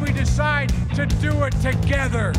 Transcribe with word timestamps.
We 0.00 0.12
decide 0.12 0.70
to 0.94 1.06
do 1.06 1.44
it 1.44 1.52
together. 1.60 2.32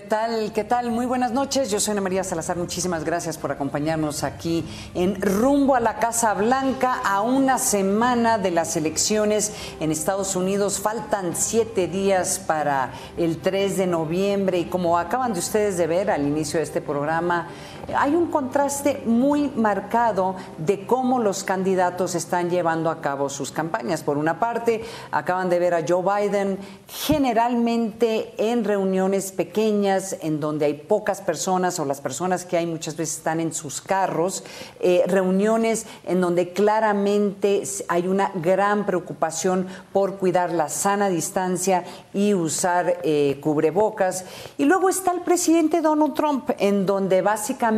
¿Qué 0.00 0.06
tal? 0.06 0.52
¿Qué 0.54 0.64
tal? 0.64 0.90
Muy 0.90 1.04
buenas 1.04 1.30
noches. 1.30 1.70
Yo 1.70 1.78
soy 1.78 1.92
Ana 1.92 2.00
María 2.00 2.24
Salazar. 2.24 2.56
Muchísimas 2.56 3.04
gracias 3.04 3.36
por 3.36 3.52
acompañarnos 3.52 4.24
aquí 4.24 4.64
en 4.94 5.20
Rumbo 5.20 5.74
a 5.74 5.80
la 5.80 5.98
Casa 5.98 6.32
Blanca 6.32 7.02
a 7.04 7.20
una 7.20 7.58
semana 7.58 8.38
de 8.38 8.50
las 8.50 8.78
elecciones 8.78 9.52
en 9.78 9.92
Estados 9.92 10.36
Unidos. 10.36 10.80
Faltan 10.80 11.36
siete 11.36 11.86
días 11.86 12.38
para 12.38 12.92
el 13.18 13.42
3 13.42 13.76
de 13.76 13.86
noviembre 13.86 14.58
y 14.58 14.64
como 14.64 14.98
acaban 14.98 15.34
de 15.34 15.40
ustedes 15.40 15.76
de 15.76 15.86
ver 15.86 16.10
al 16.10 16.26
inicio 16.26 16.56
de 16.56 16.64
este 16.64 16.80
programa, 16.80 17.48
hay 17.96 18.14
un 18.14 18.26
contraste 18.26 19.02
muy 19.06 19.48
marcado 19.48 20.36
de 20.58 20.86
cómo 20.86 21.18
los 21.18 21.44
candidatos 21.44 22.14
están 22.14 22.50
llevando 22.50 22.90
a 22.90 23.00
cabo 23.00 23.28
sus 23.28 23.50
campañas. 23.50 24.02
Por 24.02 24.18
una 24.18 24.38
parte, 24.38 24.84
acaban 25.10 25.48
de 25.48 25.58
ver 25.58 25.74
a 25.74 25.84
Joe 25.86 26.02
Biden 26.02 26.58
generalmente 26.86 28.34
en 28.36 28.64
reuniones 28.64 29.32
pequeñas 29.32 30.16
en 30.20 30.40
donde 30.40 30.66
hay 30.66 30.74
pocas 30.74 31.20
personas 31.20 31.78
o 31.78 31.84
las 31.84 32.00
personas 32.00 32.44
que 32.44 32.56
hay 32.56 32.66
muchas 32.66 32.96
veces 32.96 33.18
están 33.18 33.40
en 33.40 33.52
sus 33.52 33.80
carros, 33.80 34.44
eh, 34.80 35.04
reuniones 35.06 35.86
en 36.04 36.20
donde 36.20 36.52
claramente 36.52 37.62
hay 37.88 38.06
una 38.06 38.30
gran 38.34 38.86
preocupación 38.86 39.66
por 39.92 40.16
cuidar 40.16 40.52
la 40.52 40.68
sana 40.68 41.08
distancia 41.08 41.84
y 42.12 42.34
usar 42.34 42.98
eh, 43.02 43.38
cubrebocas. 43.40 44.24
Y 44.58 44.64
luego 44.64 44.88
está 44.88 45.12
el 45.12 45.20
presidente 45.20 45.80
Donald 45.80 46.14
Trump, 46.14 46.50
en 46.58 46.86
donde 46.86 47.22
básicamente 47.22 47.69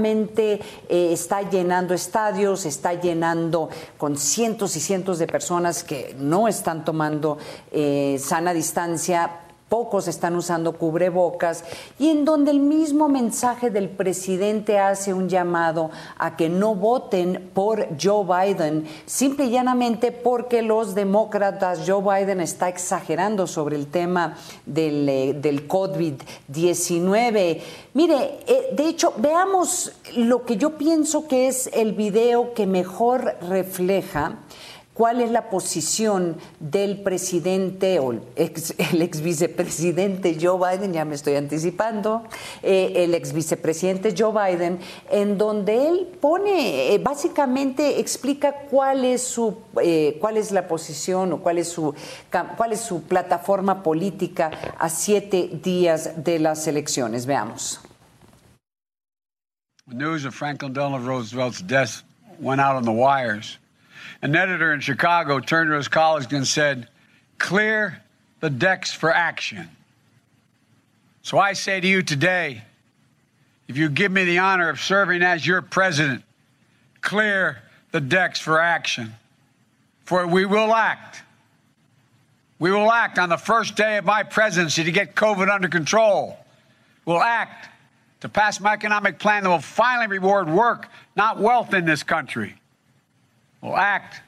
eh, 0.88 1.12
está 1.12 1.42
llenando 1.48 1.94
estadios, 1.94 2.64
está 2.66 2.94
llenando 2.94 3.68
con 3.98 4.16
cientos 4.16 4.76
y 4.76 4.80
cientos 4.80 5.18
de 5.18 5.26
personas 5.26 5.84
que 5.84 6.14
no 6.18 6.48
están 6.48 6.84
tomando 6.84 7.38
eh, 7.70 8.18
sana 8.20 8.52
distancia 8.52 9.41
pocos 9.72 10.06
están 10.06 10.36
usando 10.36 10.74
cubrebocas 10.74 11.64
y 11.98 12.10
en 12.10 12.26
donde 12.26 12.50
el 12.50 12.60
mismo 12.60 13.08
mensaje 13.08 13.70
del 13.70 13.88
presidente 13.88 14.78
hace 14.78 15.14
un 15.14 15.30
llamado 15.30 15.90
a 16.18 16.36
que 16.36 16.50
no 16.50 16.74
voten 16.74 17.48
por 17.54 17.88
Joe 17.98 18.26
Biden, 18.26 18.86
simple 19.06 19.46
y 19.46 19.50
llanamente 19.50 20.12
porque 20.12 20.60
los 20.60 20.94
demócratas, 20.94 21.84
Joe 21.86 22.02
Biden 22.02 22.42
está 22.42 22.68
exagerando 22.68 23.46
sobre 23.46 23.76
el 23.76 23.86
tema 23.86 24.36
del, 24.66 25.08
eh, 25.08 25.32
del 25.40 25.66
COVID-19. 25.66 27.62
Mire, 27.94 28.40
eh, 28.46 28.74
de 28.76 28.88
hecho, 28.90 29.14
veamos 29.16 29.92
lo 30.16 30.44
que 30.44 30.58
yo 30.58 30.76
pienso 30.76 31.26
que 31.26 31.48
es 31.48 31.70
el 31.72 31.94
video 31.94 32.52
que 32.52 32.66
mejor 32.66 33.36
refleja 33.48 34.36
cuál 34.94 35.20
es 35.20 35.30
la 35.30 35.48
posición 35.48 36.36
del 36.60 37.02
presidente 37.02 37.98
o 37.98 38.12
el 38.12 38.22
ex, 38.36 38.74
el 38.78 39.02
ex 39.02 39.20
vicepresidente 39.20 40.36
Joe 40.40 40.58
Biden, 40.58 40.92
ya 40.92 41.04
me 41.04 41.14
estoy 41.14 41.36
anticipando, 41.36 42.24
eh, 42.62 42.92
el 42.96 43.14
ex 43.14 43.32
vicepresidente 43.32 44.14
Joe 44.16 44.32
Biden, 44.32 44.78
en 45.10 45.38
donde 45.38 45.88
él 45.88 46.08
pone, 46.20 46.94
eh, 46.94 46.98
básicamente 46.98 48.00
explica 48.00 48.52
cuál 48.70 49.04
es 49.04 49.22
su, 49.22 49.56
eh, 49.82 50.18
cuál 50.20 50.36
es 50.36 50.52
la 50.52 50.68
posición 50.68 51.32
o 51.32 51.38
cuál 51.38 51.58
es 51.58 51.68
su, 51.68 51.94
cuál 52.56 52.72
es 52.72 52.80
su 52.80 53.02
plataforma 53.02 53.82
política 53.82 54.50
a 54.78 54.88
siete 54.88 55.50
días 55.62 56.22
de 56.22 56.38
las 56.38 56.66
elecciones. 56.66 57.26
Veamos. 57.26 57.80
News 59.86 60.24
of 60.24 60.34
Franklin 60.34 60.72
Delano 60.72 60.98
Roosevelt's 60.98 61.60
death 61.60 62.02
went 62.38 62.60
out 62.60 62.76
on 62.76 62.84
the 62.84 62.92
wires. 62.92 63.58
An 64.22 64.36
editor 64.36 64.72
in 64.72 64.80
Chicago 64.80 65.40
turned 65.40 65.70
to 65.70 65.76
his 65.76 65.88
colleagues 65.88 66.32
and 66.32 66.46
said, 66.46 66.88
Clear 67.38 68.00
the 68.38 68.50
decks 68.50 68.92
for 68.92 69.12
action. 69.12 69.68
So 71.22 71.38
I 71.38 71.52
say 71.52 71.80
to 71.80 71.86
you 71.86 72.02
today, 72.02 72.62
if 73.66 73.76
you 73.76 73.88
give 73.88 74.12
me 74.12 74.24
the 74.24 74.38
honor 74.38 74.68
of 74.68 74.80
serving 74.80 75.22
as 75.22 75.44
your 75.44 75.60
president, 75.60 76.22
clear 77.00 77.62
the 77.90 78.00
decks 78.00 78.38
for 78.38 78.60
action. 78.60 79.12
For 80.04 80.26
we 80.26 80.46
will 80.46 80.72
act. 80.72 81.22
We 82.58 82.70
will 82.70 82.92
act 82.92 83.18
on 83.18 83.28
the 83.28 83.36
first 83.36 83.76
day 83.76 83.96
of 83.96 84.04
my 84.04 84.22
presidency 84.22 84.84
to 84.84 84.92
get 84.92 85.16
COVID 85.16 85.52
under 85.52 85.68
control. 85.68 86.38
We'll 87.04 87.20
act 87.20 87.68
to 88.20 88.28
pass 88.28 88.60
my 88.60 88.72
economic 88.72 89.18
plan 89.18 89.42
that 89.42 89.48
will 89.48 89.58
finally 89.58 90.06
reward 90.06 90.48
work, 90.48 90.88
not 91.16 91.38
wealth 91.38 91.74
in 91.74 91.84
this 91.84 92.04
country. 92.04 92.54
We'll 93.62 93.76
act 93.76 94.22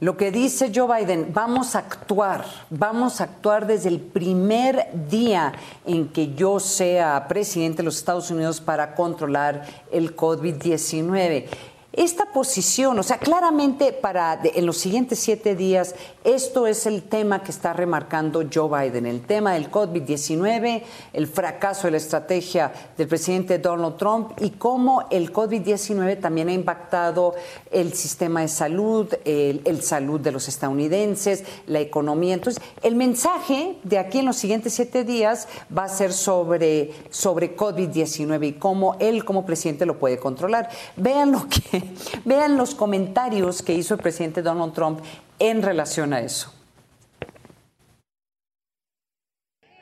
Lo 0.00 0.16
que 0.16 0.30
dice 0.30 0.72
Joe 0.74 1.02
Biden, 1.02 1.30
vamos 1.34 1.76
a 1.76 1.80
actuar, 1.80 2.46
vamos 2.70 3.20
a 3.20 3.24
actuar 3.24 3.66
desde 3.66 3.90
el 3.90 4.00
primer 4.00 4.88
día 5.10 5.52
en 5.84 6.08
que 6.08 6.32
yo 6.32 6.58
sea 6.58 7.28
presidente 7.28 7.78
de 7.78 7.82
los 7.82 7.98
Estados 7.98 8.30
Unidos 8.30 8.62
para 8.62 8.94
controlar 8.94 9.66
el 9.92 10.16
COVID-19. 10.16 11.48
Esta 11.92 12.26
posición, 12.26 12.96
o 13.00 13.02
sea, 13.02 13.18
claramente 13.18 13.92
para 13.92 14.36
de- 14.36 14.52
en 14.54 14.64
los 14.64 14.76
siguientes 14.76 15.18
siete 15.18 15.56
días, 15.56 15.96
esto 16.22 16.68
es 16.68 16.86
el 16.86 17.02
tema 17.02 17.42
que 17.42 17.50
está 17.50 17.72
remarcando 17.72 18.44
Joe 18.52 18.88
Biden, 18.88 19.06
el 19.06 19.22
tema 19.22 19.54
del 19.54 19.72
COVID-19, 19.72 20.82
el 21.12 21.26
fracaso 21.26 21.88
de 21.88 21.90
la 21.92 21.96
estrategia 21.96 22.72
del 22.96 23.08
presidente 23.08 23.58
Donald 23.58 23.96
Trump 23.96 24.32
y 24.40 24.50
cómo 24.50 25.06
el 25.10 25.32
COVID-19 25.32 26.20
también 26.20 26.48
ha 26.48 26.52
impactado 26.52 27.34
el 27.72 27.92
sistema 27.94 28.42
de 28.42 28.48
salud, 28.48 29.12
el, 29.24 29.60
el 29.64 29.82
salud 29.82 30.20
de 30.20 30.30
los 30.30 30.46
estadounidenses, 30.46 31.42
la 31.66 31.80
economía. 31.80 32.34
Entonces, 32.34 32.62
el 32.84 32.94
mensaje 32.94 33.78
de 33.82 33.98
aquí 33.98 34.20
en 34.20 34.26
los 34.26 34.36
siguientes 34.36 34.74
siete 34.74 35.02
días 35.02 35.48
va 35.76 35.84
a 35.84 35.88
ser 35.88 36.12
sobre, 36.12 36.92
sobre 37.10 37.56
COVID-19 37.56 38.46
y 38.46 38.52
cómo 38.52 38.94
él 39.00 39.24
como 39.24 39.44
presidente 39.44 39.86
lo 39.86 39.98
puede 39.98 40.18
controlar. 40.18 40.68
Vean 40.96 41.32
lo 41.32 41.48
que, 41.48 41.79
vean 42.24 42.56
los 42.56 42.74
comentarios 42.74 43.62
que 43.62 43.74
hizo 43.74 43.94
el 43.94 44.00
presidente 44.00 44.42
Donald 44.42 44.74
Trump 44.74 45.00
en 45.38 45.62
relación 45.62 46.12
a 46.12 46.20
eso. 46.20 46.52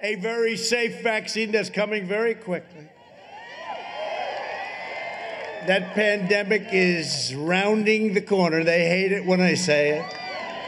a 0.01 0.15
very 0.17 0.57
safe 0.57 1.03
vaccine 1.03 1.53
that's 1.53 1.71
coming 1.71 2.07
very 2.07 2.35
quickly. 2.35 2.89
That 5.67 5.95
pandemic 5.95 6.69
is 6.73 7.35
rounding 7.35 8.15
the 8.15 8.21
corner. 8.21 8.65
They 8.65 8.89
hate 8.89 9.13
it 9.13 9.27
when 9.27 9.41
I 9.41 9.55
say 9.55 9.99
it. 9.99 10.15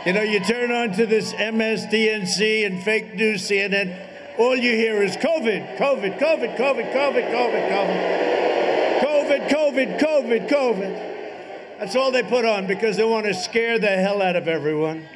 You 0.05 0.13
know, 0.15 0.23
you 0.23 0.41
turn 0.41 0.73
on 0.73 0.93
to 0.97 1.07
this 1.07 1.33
MSDNC 1.33 2.67
and 2.67 2.83
fake 2.83 3.15
news 3.15 3.49
CNN, 3.49 4.39
all 4.39 4.57
you 4.57 4.73
hear 4.73 5.03
is 5.03 5.17
COVID, 5.17 5.77
COVID, 5.77 6.19
COVID, 6.19 6.57
COVID, 6.59 6.93
COVID, 6.93 7.31
COVID, 7.31 7.71
COVID. 7.71 9.01
COVID, 9.01 9.49
COVID, 9.49 10.01
COVID, 10.01 10.49
COVID. 10.49 11.20
That's 11.81 11.97
all 11.97 12.13
they 12.13 12.23
put 12.23 12.45
on 12.45 12.67
because 12.67 12.99
they 12.99 13.07
want 13.07 13.25
to 13.25 13.33
scare 13.33 13.79
the 13.79 13.89
hell 13.89 14.21
out 14.21 14.37
of 14.37 14.47
everyone. 14.47 15.09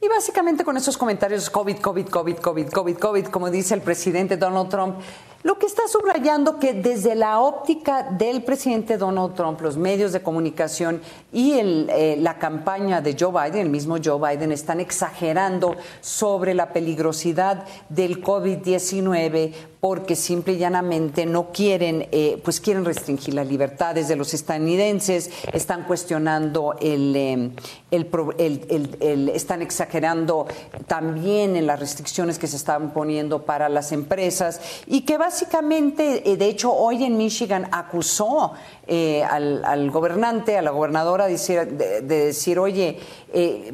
Y 0.00 0.08
básicamente 0.08 0.64
con 0.64 0.78
esos 0.78 0.96
comentarios 0.96 1.50
COVID, 1.50 1.76
COVID, 1.76 2.08
COVID, 2.08 2.36
COVID, 2.38 2.68
COVID, 2.70 2.96
COVID, 2.96 3.26
como 3.26 3.50
dice 3.50 3.74
el 3.74 3.82
presidente 3.82 4.38
Donald 4.38 4.70
Trump, 4.70 4.96
lo 5.42 5.58
que 5.58 5.66
está 5.66 5.82
subrayando 5.86 6.58
que 6.58 6.72
desde 6.72 7.14
la 7.14 7.40
óptica 7.40 8.04
del 8.04 8.42
presidente 8.42 8.96
Donald 8.96 9.34
Trump, 9.34 9.60
los 9.60 9.76
medios 9.76 10.12
de 10.12 10.22
comunicación 10.22 11.02
y 11.30 11.52
el, 11.52 11.90
eh, 11.90 12.16
la 12.18 12.38
campaña 12.38 13.02
de 13.02 13.14
Joe 13.18 13.32
Biden, 13.32 13.66
el 13.66 13.70
mismo 13.70 13.96
Joe 14.02 14.18
Biden, 14.18 14.50
están 14.50 14.80
exagerando 14.80 15.76
sobre 16.00 16.54
la 16.54 16.72
peligrosidad 16.72 17.66
del 17.90 18.22
COVID-19 18.24 19.52
porque 19.82 20.14
simple 20.14 20.52
y 20.52 20.58
llanamente 20.58 21.26
no 21.26 21.50
quieren, 21.50 22.06
eh, 22.12 22.40
pues 22.44 22.60
quieren 22.60 22.84
restringir 22.84 23.34
las 23.34 23.48
libertades 23.48 24.06
de 24.06 24.14
los 24.14 24.32
estadounidenses, 24.32 25.28
están 25.52 25.82
cuestionando 25.86 26.76
el, 26.80 27.16
eh, 27.16 27.50
el, 27.90 29.28
están 29.34 29.60
exagerando 29.60 30.46
también 30.86 31.56
en 31.56 31.66
las 31.66 31.80
restricciones 31.80 32.38
que 32.38 32.46
se 32.46 32.58
están 32.58 32.92
poniendo 32.92 33.42
para 33.42 33.68
las 33.68 33.90
empresas 33.90 34.60
y 34.86 35.00
que 35.00 35.18
básicamente, 35.18 36.30
eh, 36.30 36.36
de 36.36 36.46
hecho, 36.46 36.72
hoy 36.72 37.02
en 37.02 37.16
Michigan 37.16 37.66
acusó 37.72 38.52
al, 39.28 39.90
gobernante, 39.90 40.58
a 40.58 40.62
la 40.62 40.70
gobernadora, 40.70 41.24
de 41.24 41.32
decir, 41.32 41.66
de, 41.66 42.02
decir 42.02 42.58
oye, 42.58 42.98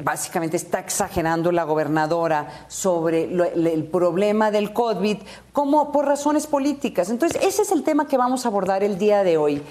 básicamente 0.01 0.55
está 0.55 0.79
exagerando 0.79 1.51
la 1.51 1.65
gobernadora 1.65 2.65
sobre 2.67 3.25
el 3.25 3.83
problema 3.91 4.49
del 4.49 4.71
COVID 4.71 5.17
como 5.51 5.91
por 5.99 6.07
razones 6.07 6.47
políticas. 6.47 7.09
Entonces, 7.09 7.41
ese 7.43 7.63
es 7.63 7.73
el 7.73 7.83
tema 7.83 8.07
que 8.07 8.15
vamos 8.15 8.45
a 8.45 8.47
abordar 8.47 8.85
el 8.85 8.97
día 8.97 9.21
de 9.21 9.35
hoy. 9.35 9.61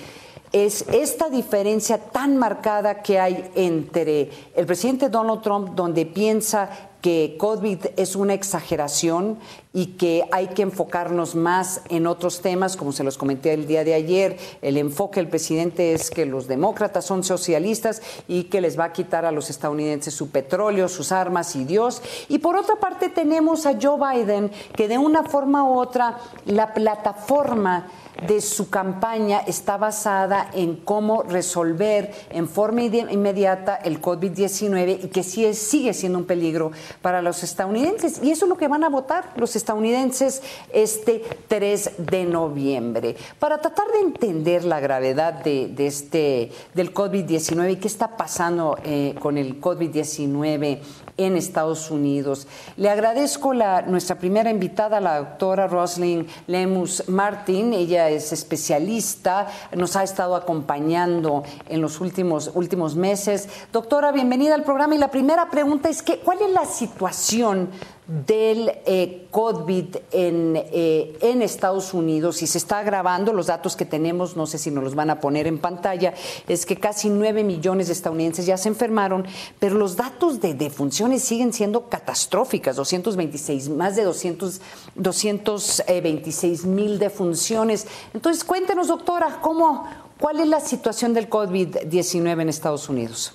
Es 0.53 0.85
esta 0.93 1.31
diferencia 1.31 1.97
tan 1.97 2.37
marcada 2.37 3.01
que 3.03 3.19
hay 3.19 3.51
entre 3.55 4.31
el 4.55 4.67
presidente 4.67 5.09
Donald 5.09 5.41
Trump, 5.41 5.71
donde 5.71 6.05
piensa 6.05 6.69
que 7.01 7.37
COVID 7.39 7.79
es 7.97 8.15
una 8.15 8.35
exageración 8.35 9.39
y 9.79 9.87
que 9.97 10.25
hay 10.33 10.49
que 10.49 10.63
enfocarnos 10.63 11.37
más 11.37 11.83
en 11.89 12.09
otros 12.09 12.41
temas, 12.41 12.77
como 12.77 12.91
se 12.91 13.05
los 13.05 13.17
comenté 13.17 13.53
el 13.53 13.69
día 13.69 13.85
de 13.85 13.95
ayer. 13.95 14.37
El 14.61 14.77
enfoque 14.77 15.21
del 15.21 15.29
presidente 15.29 15.93
es 15.93 16.11
que 16.11 16.27
los 16.27 16.49
demócratas 16.49 17.05
son 17.05 17.23
socialistas 17.23 18.03
y 18.27 18.45
que 18.45 18.61
les 18.61 18.77
va 18.77 18.87
a 18.87 18.93
quitar 18.93 19.25
a 19.25 19.31
los 19.31 19.51
estadounidenses 19.51 20.13
su 20.13 20.31
petróleo, 20.31 20.89
sus 20.89 21.13
armas 21.13 21.55
y 21.55 21.63
Dios. 21.63 22.03
Y 22.29 22.39
por 22.39 22.57
otra 22.57 22.75
parte 22.75 23.09
tenemos 23.09 23.67
a 23.67 23.79
Joe 23.81 24.01
Biden, 24.01 24.51
que 24.75 24.89
de 24.89 24.99
una 24.99 25.23
forma 25.23 25.63
u 25.63 25.79
otra 25.79 26.19
la 26.45 26.75
plataforma 26.75 27.87
de 28.27 28.41
su 28.41 28.69
campaña 28.69 29.39
está 29.47 29.77
basada 29.77 30.51
en 30.53 30.77
cómo 30.77 31.23
resolver 31.23 32.13
en 32.31 32.49
forma 32.49 32.83
inmediata 32.83 33.77
el 33.77 34.01
COVID-19 34.01 35.05
y 35.05 35.09
que 35.09 35.23
sí 35.23 35.55
sigue 35.55 35.95
siendo 35.95 36.19
un 36.19 36.25
peligro 36.25 36.73
para 37.01 37.23
los 37.23 37.45
estadounidenses. 37.45 38.21
Y 38.23 38.33
eso 38.33 38.45
es 38.45 38.49
lo 38.49 38.57
que 38.57 38.67
van 38.67 38.83
a 38.83 38.89
votar 38.89 39.33
los 39.37 39.55
estadounidenses 39.55 39.68
este 40.73 41.23
3 41.49 41.91
de 41.99 42.25
noviembre. 42.25 43.17
Para 43.39 43.61
tratar 43.61 43.87
de 43.93 44.01
entender 44.01 44.65
la 44.65 44.81
gravedad 44.81 45.33
de, 45.35 45.75
este, 45.79 46.51
del 46.75 46.95
COVID-19 46.95 47.73
y 47.73 47.77
qué 47.77 47.89
está 47.89 48.17
pasando 48.17 48.79
eh, 48.85 49.15
con 49.21 49.37
el 49.37 49.61
COVID-19 49.61 50.81
en 51.19 51.37
Estados 51.37 51.91
Unidos. 51.91 52.47
Le 52.77 52.89
agradezco 52.89 53.53
la, 53.53 53.83
nuestra 53.83 54.17
primera 54.19 54.51
invitada, 54.51 55.01
la 55.01 55.19
doctora 55.19 55.67
Roslyn 55.67 56.27
Lemus 56.47 57.09
Martin. 57.09 57.75
Ella 57.75 58.09
es 58.09 58.33
especialista, 58.33 59.49
nos 59.77 59.97
ha 59.97 60.05
estado 60.05 60.37
acompañando 60.37 61.43
en 61.69 61.81
los 61.81 62.01
últimos, 62.01 62.53
últimos 62.55 62.95
meses. 62.95 63.49
Doctora, 63.73 64.13
bienvenida 64.13 64.55
al 64.55 64.63
programa. 64.63 64.95
Y 64.95 64.99
la 64.99 65.11
primera 65.11 65.51
pregunta 65.51 65.89
es, 65.89 66.03
que, 66.03 66.21
¿cuál 66.21 66.41
es 66.41 66.51
la 66.53 66.65
situación 66.65 67.69
del 68.09 68.73
eh, 68.87 69.27
COVID 69.31 69.97
en, 70.13 70.55
eh, 70.57 71.19
en, 71.21 71.43
Estados 71.43 71.93
Unidos 71.93 72.41
y 72.43 72.47
se 72.47 72.57
está 72.57 72.79
agravando. 72.79 73.35
Los 73.35 73.49
datos 73.49 73.77
que 73.77 73.85
tenemos, 73.85 74.35
no 74.35 74.47
sé 74.47 74.57
si 74.57 74.71
nos 74.71 74.83
los 74.83 74.95
van 74.95 75.11
a 75.11 75.21
poner 75.21 75.47
en 75.47 75.59
pantalla, 75.59 76.15
es 76.49 76.65
que 76.65 76.77
casi 76.77 77.11
9 77.11 77.45
millones 77.45 77.89
de 77.89 77.93
estadounidenses 77.93 78.47
ya 78.47 78.57
se 78.57 78.71
enfermaron, 78.71 79.27
pero 79.59 79.77
los 79.77 79.97
datos 79.97 80.41
de 80.41 80.55
defunciones 80.55 81.23
siguen 81.23 81.53
siendo 81.53 81.91
catastróficas, 81.91 82.77
226, 82.77 83.69
más 83.69 83.95
de 83.95 84.05
200, 84.05 84.63
226 84.95 86.65
mil 86.65 86.99
defunciones. 86.99 87.87
Entonces, 88.15 88.43
cuéntenos, 88.43 88.89
doctora, 88.89 89.41
¿cómo, 89.43 89.87
¿cuál 90.19 90.41
es 90.41 90.49
la 90.49 90.61
situación 90.61 91.13
del 91.13 91.29
COVID-19 91.29 92.41
en 92.41 92.49
Estados 92.49 92.89
Unidos? 92.89 93.35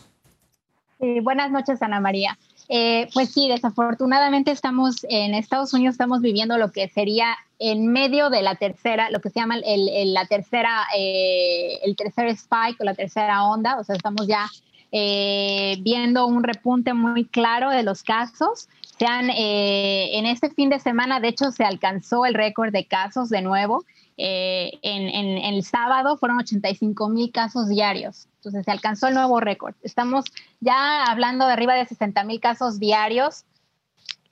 buenas 1.22 1.52
noches, 1.52 1.82
Ana 1.82 2.00
María. 2.00 2.38
Eh, 2.70 3.10
pues 3.14 3.32
sí, 3.32 3.50
desafortunadamente 3.50 4.52
estamos 4.52 5.06
en 5.10 5.34
Estados 5.34 5.74
Unidos, 5.74 5.94
estamos 5.94 6.22
viviendo 6.22 6.58
lo 6.58 6.72
que 6.72 6.88
sería 6.88 7.36
en 7.60 7.88
medio 7.88 8.30
de 8.30 8.42
la 8.42 8.56
tercera, 8.56 9.10
lo 9.10 9.20
que 9.20 9.30
se 9.30 9.40
llama 9.40 9.58
el, 9.58 10.14
la 10.14 10.26
tercera, 10.26 10.84
eh, 10.98 11.80
el 11.84 11.96
tercer 11.96 12.28
spike 12.28 12.80
o 12.80 12.84
la 12.84 12.94
tercera 12.94 13.44
onda, 13.46 13.78
o 13.80 13.84
sea, 13.84 13.96
estamos 13.96 14.28
ya 14.28 14.48
eh, 14.92 15.78
viendo 15.82 16.26
un 16.26 16.44
repunte 16.44 16.94
muy 16.94 17.26
claro 17.26 17.70
de 17.70 17.84
los 17.84 18.04
casos. 18.04 18.70
Se 18.98 19.06
han, 19.06 19.30
en 19.30 20.26
este 20.26 20.50
fin 20.52 20.70
de 20.70 20.80
semana, 20.80 21.20
de 21.20 21.30
hecho, 21.30 21.52
se 21.52 21.66
alcanzó 21.66 22.26
el 22.26 22.36
récord 22.36 22.72
de 22.72 22.86
casos 22.86 23.30
de 23.30 23.42
nuevo. 23.42 23.84
En, 24.18 25.10
en, 25.10 25.38
el 25.38 25.64
sábado 25.64 26.18
fueron 26.18 26.40
85 26.40 27.10
mil 27.10 27.32
casos 27.32 27.70
diarios. 27.70 28.28
Entonces 28.36 28.66
se 28.66 28.72
alcanzó 28.72 29.08
el 29.08 29.14
nuevo 29.14 29.40
récord. 29.40 29.76
Estamos 29.84 30.26
ya 30.60 31.06
hablando 31.06 31.48
de 31.48 31.54
arriba 31.54 31.76
de 31.76 31.86
60 31.86 32.24
mil 32.24 32.40
casos 32.40 32.80
diarios 32.80 33.46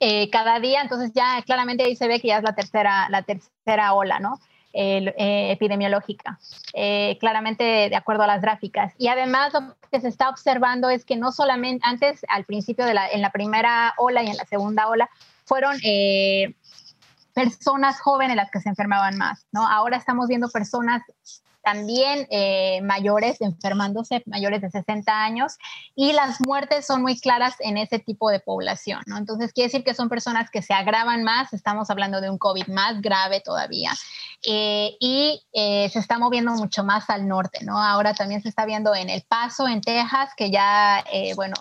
eh, 0.04 0.30
cada 0.30 0.58
día, 0.58 0.82
entonces 0.82 1.12
ya 1.14 1.40
claramente 1.46 1.84
ahí 1.84 1.94
se 1.94 2.08
ve 2.08 2.18
que 2.18 2.26
ya 2.26 2.38
es 2.38 2.42
la 2.42 2.56
tercera, 2.56 3.08
la 3.08 3.22
tercera 3.22 3.94
ola, 3.94 4.18
¿no? 4.18 4.40
Eh, 4.72 5.52
epidemiológica, 5.52 6.40
eh, 6.72 7.16
claramente 7.20 7.62
de 7.62 7.94
acuerdo 7.94 8.24
a 8.24 8.26
las 8.26 8.42
gráficas. 8.42 8.94
Y 8.98 9.06
además 9.06 9.52
lo 9.52 9.76
que 9.92 10.00
se 10.00 10.08
está 10.08 10.28
observando 10.28 10.90
es 10.90 11.04
que 11.04 11.14
no 11.14 11.30
solamente 11.30 11.86
antes, 11.86 12.26
al 12.28 12.44
principio 12.44 12.84
de 12.84 12.94
la, 12.94 13.08
en 13.10 13.22
la 13.22 13.30
primera 13.30 13.94
ola 13.96 14.24
y 14.24 14.26
en 14.26 14.36
la 14.36 14.44
segunda 14.44 14.88
ola, 14.88 15.08
fueron 15.44 15.76
personas 17.32 18.00
jóvenes 18.00 18.36
las 18.36 18.50
que 18.50 18.60
se 18.60 18.68
enfermaban 18.68 19.16
más, 19.16 19.46
¿no? 19.52 19.66
Ahora 19.66 19.96
estamos 19.96 20.28
viendo 20.28 20.48
personas 20.48 21.02
también 21.62 22.26
eh, 22.30 22.80
mayores 22.82 23.40
enfermándose, 23.40 24.22
mayores 24.26 24.60
de 24.60 24.70
60 24.70 25.12
años, 25.12 25.58
y 25.94 26.12
las 26.12 26.40
muertes 26.40 26.86
son 26.86 27.02
muy 27.02 27.18
claras 27.18 27.54
en 27.60 27.78
ese 27.78 27.98
tipo 27.98 28.30
de 28.30 28.40
población, 28.40 29.00
¿no? 29.06 29.16
Entonces, 29.16 29.52
quiere 29.52 29.68
decir 29.68 29.84
que 29.84 29.94
son 29.94 30.08
personas 30.08 30.50
que 30.50 30.60
se 30.60 30.74
agravan 30.74 31.22
más, 31.22 31.52
estamos 31.52 31.88
hablando 31.90 32.20
de 32.20 32.30
un 32.30 32.38
COVID 32.38 32.66
más 32.66 33.00
grave 33.00 33.40
todavía, 33.40 33.92
eh, 34.44 34.96
y 34.98 35.40
eh, 35.52 35.88
se 35.90 36.00
está 36.00 36.18
moviendo 36.18 36.52
mucho 36.52 36.84
más 36.84 37.08
al 37.08 37.28
norte, 37.28 37.64
¿no? 37.64 37.78
Ahora 37.78 38.12
también 38.12 38.42
se 38.42 38.48
está 38.48 38.66
viendo 38.66 38.94
en 38.94 39.08
El 39.08 39.22
Paso, 39.22 39.68
en 39.68 39.80
Texas, 39.80 40.30
que 40.36 40.50
ya, 40.50 41.04
bueno, 41.36 41.54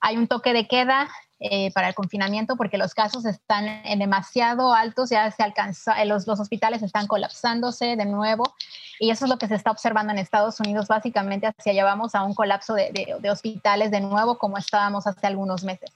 hay 0.00 0.18
un 0.18 0.28
toque 0.28 0.52
de 0.52 0.68
queda 0.68 1.08
eh, 1.38 1.70
para 1.74 1.88
el 1.88 1.94
confinamiento 1.94 2.56
porque 2.56 2.78
los 2.78 2.94
casos 2.94 3.26
están 3.26 3.82
demasiado 3.98 4.72
altos, 4.72 5.10
ya 5.10 5.30
se 5.30 5.42
alcanza, 5.42 6.00
eh, 6.02 6.06
los, 6.06 6.26
los, 6.26 6.40
hospitales 6.40 6.82
están 6.82 7.06
colapsándose 7.06 7.94
de 7.96 8.06
nuevo 8.06 8.54
y 8.98 9.10
eso 9.10 9.26
es 9.26 9.30
lo 9.30 9.36
que 9.36 9.46
se 9.46 9.54
está 9.54 9.70
observando 9.70 10.12
en 10.12 10.18
Estados 10.18 10.58
Unidos, 10.60 10.88
básicamente 10.88 11.46
hacia 11.46 11.72
allá 11.72 11.84
vamos 11.84 12.14
a 12.14 12.22
un 12.22 12.34
colapso 12.34 12.72
de, 12.72 13.18
de, 13.20 13.30
hospitales 13.30 13.90
de 13.90 14.00
nuevo 14.00 14.38
como 14.38 14.56
estábamos 14.56 15.06
hace 15.06 15.26
algunos 15.26 15.62
meses. 15.62 15.90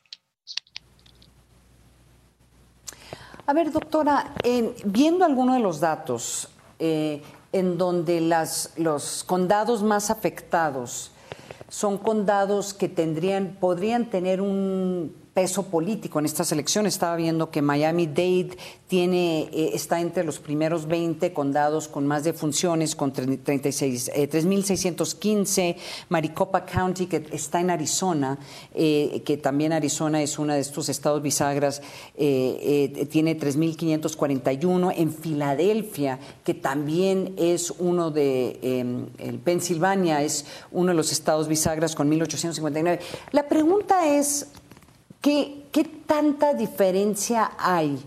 A 3.46 3.54
ver, 3.54 3.72
doctora, 3.72 4.34
viendo 4.84 5.24
algunos 5.24 5.56
de 5.56 5.62
los 5.62 5.80
datos 5.80 6.50
eh, 6.78 7.22
en 7.52 7.78
donde 7.78 8.20
las, 8.20 8.74
los 8.76 9.24
condados 9.24 9.82
más 9.82 10.10
afectados 10.10 11.12
son 11.68 11.98
condados 11.98 12.74
que 12.74 12.88
tendrían, 12.88 13.56
podrían 13.58 14.06
tener 14.10 14.40
un 14.40 15.14
peso 15.40 15.62
político 15.62 16.18
en 16.18 16.26
estas 16.26 16.52
elecciones. 16.52 16.92
Estaba 16.92 17.16
viendo 17.16 17.50
que 17.50 17.62
Miami-Dade 17.62 18.58
tiene, 18.88 19.48
eh, 19.52 19.70
está 19.72 19.98
entre 19.98 20.22
los 20.22 20.38
primeros 20.38 20.86
20 20.86 21.32
condados 21.32 21.88
con 21.88 22.06
más 22.06 22.24
defunciones, 22.24 22.94
con 22.94 23.10
36, 23.10 24.10
3.615. 24.14 25.62
Eh, 25.62 25.76
Maricopa 26.10 26.66
County, 26.66 27.06
que 27.06 27.24
está 27.32 27.58
en 27.58 27.70
Arizona, 27.70 28.38
eh, 28.74 29.22
que 29.24 29.38
también 29.38 29.72
Arizona 29.72 30.20
es 30.20 30.38
uno 30.38 30.52
de 30.52 30.60
estos 30.60 30.90
estados 30.90 31.22
bisagras, 31.22 31.80
tiene 32.16 33.38
3.541. 33.38 34.92
En 34.94 35.10
Filadelfia, 35.10 36.18
que 36.44 36.52
también 36.52 37.32
es 37.38 37.70
uno 37.78 38.10
de, 38.10 38.58
em, 38.60 39.38
Pensilvania 39.38 40.22
es 40.22 40.44
uno 40.70 40.88
de 40.88 40.96
los 40.96 41.12
estados 41.12 41.48
bisagras 41.48 41.94
con 41.94 42.10
1.859. 42.10 42.98
La 43.32 43.48
pregunta 43.48 44.06
es, 44.06 44.48
¿Qué, 45.20 45.64
tanta 46.06 46.54
diferencia 46.54 47.52
hay 47.58 47.98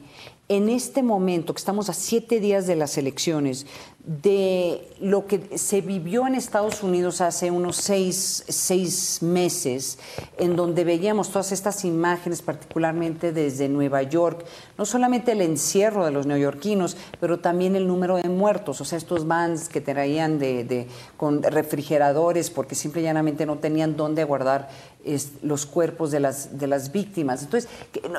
en 0.49 0.67
este 0.69 1.03
momento, 1.03 1.53
que 1.53 1.59
estamos 1.59 1.89
a 1.89 1.93
siete 1.93 2.39
días 2.39 2.67
de 2.67 2.75
las 2.75 2.97
elecciones, 2.97 3.65
de 4.05 4.85
lo 4.99 5.27
que 5.27 5.57
se 5.57 5.79
vivió 5.79 6.27
en 6.27 6.35
Estados 6.35 6.83
Unidos 6.83 7.21
hace 7.21 7.51
unos 7.51 7.77
seis, 7.77 8.43
seis, 8.49 9.19
meses, 9.21 9.97
en 10.37 10.57
donde 10.57 10.83
veíamos 10.83 11.29
todas 11.29 11.53
estas 11.53 11.85
imágenes, 11.85 12.41
particularmente 12.41 13.31
desde 13.31 13.69
Nueva 13.69 14.03
York, 14.03 14.43
no 14.77 14.85
solamente 14.85 15.31
el 15.31 15.41
encierro 15.41 16.03
de 16.03 16.11
los 16.11 16.25
neoyorquinos, 16.25 16.97
pero 17.21 17.39
también 17.39 17.77
el 17.77 17.87
número 17.87 18.17
de 18.17 18.27
muertos, 18.27 18.81
o 18.81 18.85
sea, 18.85 18.97
estos 18.97 19.25
vans 19.25 19.69
que 19.69 19.79
traían 19.79 20.37
de, 20.37 20.87
con 21.15 21.41
refrigeradores 21.41 22.49
porque 22.49 22.75
simple 22.75 23.01
y 23.01 23.05
llanamente 23.05 23.45
no 23.45 23.59
tenían 23.59 23.95
dónde 23.95 24.25
guardar 24.25 24.67
los 25.43 25.65
cuerpos 25.65 26.11
de 26.11 26.19
las, 26.19 26.57
de 26.57 26.67
las 26.67 26.91
víctimas. 26.91 27.41
Entonces, 27.41 27.69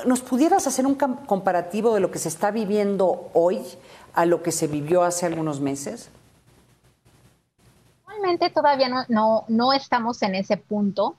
¿nos 0.07 0.21
pudieras 0.23 0.67
hacer 0.67 0.87
un 0.87 0.95
comparativo 0.95 1.93
de 1.93 2.00
lo 2.00 2.11
que 2.11 2.19
se 2.19 2.29
está 2.29 2.50
viviendo 2.50 3.31
hoy? 3.35 3.61
a 4.14 4.26
lo 4.26 4.43
que 4.43 4.53
se 4.53 4.67
vivió 4.67 5.03
hace 5.03 5.26
algunos 5.26 5.61
meses? 5.61 5.74
Actualmente 8.07 8.50
todavía 8.50 8.88
no, 8.88 9.04
no, 9.09 9.45
no 9.49 9.73
estamos 9.73 10.23
en 10.23 10.35
ese 10.35 10.57
punto, 10.57 11.16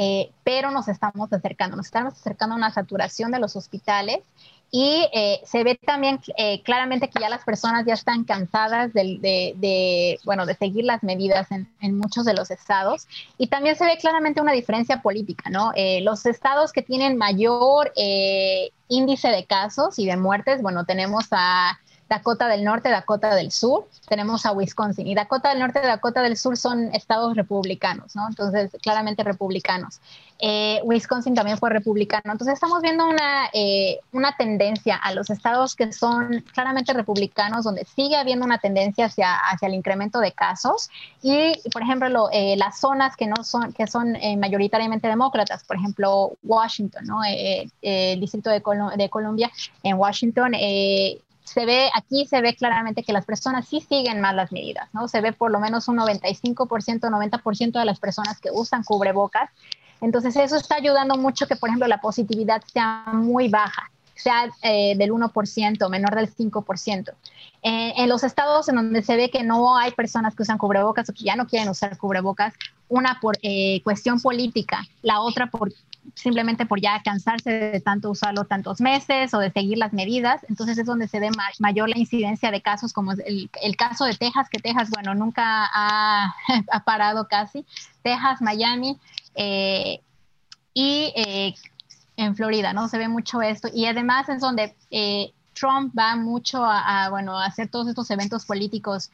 eh, 0.00 0.30
pero 0.44 0.70
nos 0.70 0.86
estamos 0.86 1.32
acercando, 1.32 1.76
nos 1.76 1.86
estamos 1.86 2.14
acercando 2.14 2.54
a 2.54 2.58
una 2.58 2.72
saturación 2.72 3.32
de 3.32 3.40
los 3.40 3.56
hospitales 3.56 4.20
y 4.70 5.08
eh, 5.12 5.40
se 5.44 5.64
ve 5.64 5.74
también 5.74 6.20
eh, 6.36 6.62
claramente 6.62 7.08
que 7.10 7.20
ya 7.20 7.28
las 7.28 7.42
personas 7.42 7.84
ya 7.84 7.94
están 7.94 8.24
cansadas 8.24 8.92
de, 8.92 9.18
de, 9.56 10.20
bueno, 10.24 10.46
de 10.46 10.54
seguir 10.54 10.84
las 10.84 11.02
medidas 11.02 11.50
en, 11.50 11.68
en, 11.80 11.98
muchos 11.98 12.24
de 12.24 12.34
los 12.34 12.50
estados. 12.50 13.08
Y 13.38 13.48
también 13.48 13.76
se 13.76 13.86
ve 13.86 13.96
claramente 13.98 14.40
una 14.40 14.52
diferencia 14.52 15.02
política, 15.02 15.50
¿no? 15.50 15.72
los 16.02 16.26
estados 16.26 16.72
que 16.72 16.82
tienen 16.82 17.16
mayor 17.16 17.92
índice 18.88 19.28
de 19.28 19.46
casos 19.46 19.98
y 19.98 20.06
de 20.06 20.16
muertes, 20.16 20.62
bueno, 20.62 20.84
tenemos 20.84 21.26
a 21.32 21.78
Dakota 22.08 22.48
del 22.48 22.64
Norte, 22.64 22.88
Dakota 22.88 23.34
del 23.34 23.52
Sur, 23.52 23.86
tenemos 24.08 24.46
a 24.46 24.52
Wisconsin. 24.52 25.06
Y 25.06 25.14
Dakota 25.14 25.50
del 25.50 25.58
Norte 25.58 25.80
Dakota 25.80 26.22
del 26.22 26.36
Sur 26.36 26.56
son 26.56 26.94
estados 26.94 27.36
republicanos, 27.36 28.16
¿no? 28.16 28.26
Entonces, 28.28 28.70
claramente 28.82 29.22
republicanos. 29.22 30.00
Eh, 30.38 30.80
Wisconsin 30.84 31.34
también 31.34 31.58
fue 31.58 31.68
republicano. 31.68 32.32
Entonces, 32.32 32.54
estamos 32.54 32.80
viendo 32.80 33.06
una, 33.06 33.50
eh, 33.52 34.00
una 34.12 34.36
tendencia 34.36 34.96
a 34.96 35.12
los 35.12 35.28
estados 35.28 35.74
que 35.76 35.92
son 35.92 36.44
claramente 36.54 36.94
republicanos, 36.94 37.64
donde 37.64 37.84
sigue 37.84 38.16
habiendo 38.16 38.46
una 38.46 38.58
tendencia 38.58 39.06
hacia, 39.06 39.34
hacia 39.34 39.68
el 39.68 39.74
incremento 39.74 40.20
de 40.20 40.32
casos. 40.32 40.88
Y, 41.22 41.60
por 41.72 41.82
ejemplo, 41.82 42.28
eh, 42.32 42.56
las 42.56 42.80
zonas 42.80 43.16
que 43.16 43.26
no 43.26 43.44
son, 43.44 43.72
que 43.72 43.86
son 43.86 44.16
mayoritariamente 44.38 45.08
demócratas, 45.08 45.64
por 45.64 45.76
ejemplo, 45.76 46.32
Washington, 46.42 47.04
¿no? 47.04 47.20
el 47.24 48.20
distrito 48.20 48.50
de, 48.50 48.62
de 48.96 49.10
Columbia 49.10 49.50
en 49.82 49.96
Washington 49.96 50.54
se 51.48 51.66
ve, 51.66 51.90
aquí 51.94 52.26
se 52.26 52.40
ve 52.40 52.54
claramente 52.54 53.02
que 53.02 53.12
las 53.12 53.24
personas 53.24 53.66
sí 53.66 53.80
siguen 53.80 54.20
más 54.20 54.34
las 54.34 54.52
medidas, 54.52 54.88
¿no? 54.92 55.08
Se 55.08 55.20
ve 55.20 55.32
por 55.32 55.50
lo 55.50 55.60
menos 55.60 55.88
un 55.88 55.96
95%, 55.96 57.00
90% 57.00 57.78
de 57.78 57.84
las 57.84 57.98
personas 57.98 58.40
que 58.40 58.50
usan 58.52 58.84
cubrebocas. 58.84 59.50
Entonces 60.00 60.36
eso 60.36 60.56
está 60.56 60.76
ayudando 60.76 61.16
mucho 61.16 61.46
que, 61.46 61.56
por 61.56 61.68
ejemplo, 61.68 61.88
la 61.88 62.00
positividad 62.00 62.62
sea 62.72 63.04
muy 63.12 63.48
baja, 63.48 63.90
sea 64.14 64.48
eh, 64.62 64.96
del 64.96 65.10
1%, 65.10 65.88
menor 65.88 66.14
del 66.14 66.32
5%. 66.32 67.12
Eh, 67.62 67.94
en 67.96 68.08
los 68.08 68.22
estados 68.22 68.68
en 68.68 68.76
donde 68.76 69.02
se 69.02 69.16
ve 69.16 69.30
que 69.30 69.42
no 69.42 69.76
hay 69.76 69.90
personas 69.92 70.34
que 70.34 70.42
usan 70.42 70.58
cubrebocas 70.58 71.08
o 71.08 71.12
que 71.12 71.24
ya 71.24 71.36
no 71.36 71.46
quieren 71.46 71.68
usar 71.68 71.96
cubrebocas, 71.96 72.54
una 72.88 73.18
por 73.20 73.38
eh, 73.42 73.80
cuestión 73.82 74.20
política, 74.20 74.86
la 75.02 75.20
otra 75.20 75.48
por 75.48 75.72
simplemente 76.14 76.66
por 76.66 76.80
ya 76.80 77.02
cansarse 77.02 77.50
de 77.50 77.80
tanto 77.80 78.10
usarlo 78.10 78.44
tantos 78.44 78.80
meses 78.80 79.34
o 79.34 79.38
de 79.38 79.50
seguir 79.50 79.78
las 79.78 79.92
medidas. 79.92 80.44
Entonces 80.48 80.78
es 80.78 80.86
donde 80.86 81.08
se 81.08 81.20
ve 81.20 81.30
mayor 81.58 81.88
la 81.88 81.98
incidencia 81.98 82.50
de 82.50 82.60
casos 82.60 82.92
como 82.92 83.12
el, 83.12 83.50
el 83.62 83.76
caso 83.76 84.04
de 84.04 84.14
Texas, 84.14 84.48
que 84.50 84.58
Texas, 84.58 84.90
bueno, 84.90 85.14
nunca 85.14 85.68
ha, 85.74 86.34
parado 86.84 87.28
casi. 87.28 87.64
Texas, 88.02 88.40
Miami 88.40 88.98
eh, 89.34 90.00
y 90.74 91.12
eh, 91.16 91.54
en 92.16 92.36
Florida, 92.36 92.72
¿no? 92.72 92.88
Se 92.88 92.98
ve 92.98 93.08
mucho 93.08 93.42
esto. 93.42 93.68
Y 93.72 93.86
además 93.86 94.28
es 94.28 94.40
donde 94.40 94.74
eh, 94.90 95.32
Trump 95.54 95.92
va 95.96 96.16
mucho 96.16 96.64
a, 96.64 97.08
bueno, 97.10 97.38
hacer 97.38 97.68
todos 97.68 97.88
estos 97.88 98.10
eventos 98.10 98.44
políticos 98.44 99.10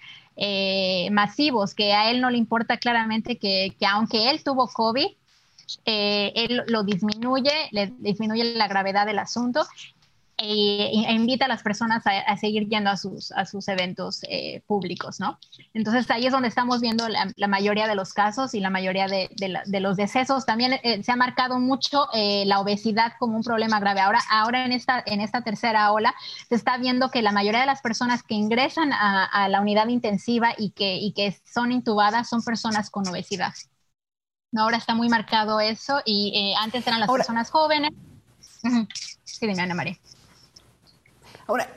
masivos, 1.12 1.74
que 1.74 1.92
a 1.92 2.10
él 2.10 2.20
no 2.20 2.28
le 2.28 2.38
importa 2.38 2.76
claramente 2.76 3.38
que 3.38 3.72
aunque 3.88 4.30
él 4.30 4.42
tuvo 4.42 4.66
COVID, 4.66 5.06
eh, 5.84 6.32
él 6.34 6.62
lo 6.66 6.82
disminuye, 6.82 7.52
le 7.70 7.92
disminuye 7.98 8.54
la 8.54 8.68
gravedad 8.68 9.06
del 9.06 9.18
asunto 9.18 9.66
e, 10.36 11.12
invita 11.12 11.44
a 11.44 11.48
las 11.48 11.62
personas 11.62 12.02
a, 12.06 12.36
seguir 12.36 12.68
yendo 12.68 12.90
a 12.90 12.96
sus, 12.96 13.30
a 13.32 13.46
sus 13.46 13.68
eventos 13.68 14.20
eh, 14.28 14.62
públicos, 14.66 15.20
¿no? 15.20 15.38
Entonces 15.74 16.10
ahí 16.10 16.26
es 16.26 16.32
donde 16.32 16.48
estamos 16.48 16.80
viendo 16.80 17.08
la, 17.08 17.48
mayoría 17.48 17.86
de 17.86 17.94
los 17.94 18.12
casos 18.12 18.52
y 18.54 18.60
la 18.60 18.70
mayoría 18.70 19.06
de, 19.06 19.80
los 19.80 19.96
decesos. 19.96 20.44
También 20.44 20.80
eh, 20.82 21.02
se 21.04 21.12
ha 21.12 21.16
marcado 21.16 21.60
mucho 21.60 22.08
la 22.12 22.58
obesidad 22.60 23.12
como 23.18 23.36
un 23.36 23.44
problema 23.44 23.78
grave. 23.78 24.00
Ahora, 24.00 24.20
ahora 24.28 24.64
en, 24.64 24.72
esta, 24.72 25.02
en 25.06 25.20
esta 25.20 25.42
tercera 25.42 25.92
ola 25.92 26.14
se 26.48 26.56
está 26.56 26.78
viendo 26.78 27.10
que 27.10 27.22
la 27.22 27.30
mayoría 27.30 27.60
de 27.60 27.66
las 27.66 27.80
personas 27.80 28.22
que 28.24 28.34
ingresan 28.34 28.92
a, 28.92 29.24
a 29.24 29.48
la 29.48 29.60
unidad 29.60 29.86
intensiva 29.86 30.52
y 30.58 30.70
que, 30.70 30.96
y 30.96 31.12
que 31.12 31.38
son 31.44 31.70
intubadas 31.70 32.28
son 32.28 32.42
personas 32.42 32.90
con 32.90 33.06
obesidad 33.06 33.54
ahora 34.56 34.76
está 34.76 34.94
muy 34.94 35.08
marcado 35.08 35.60
eso 35.60 36.00
y 36.04 36.32
eh, 36.34 36.54
antes 36.60 36.86
eran 36.86 37.00
las 37.00 37.10
personas 37.10 37.50
jóvenes. 37.50 37.90
Sí, 39.24 39.48
dime, 39.48 39.62
Ana 39.62 39.74
María. 39.74 39.98
Ahora, 41.46 41.68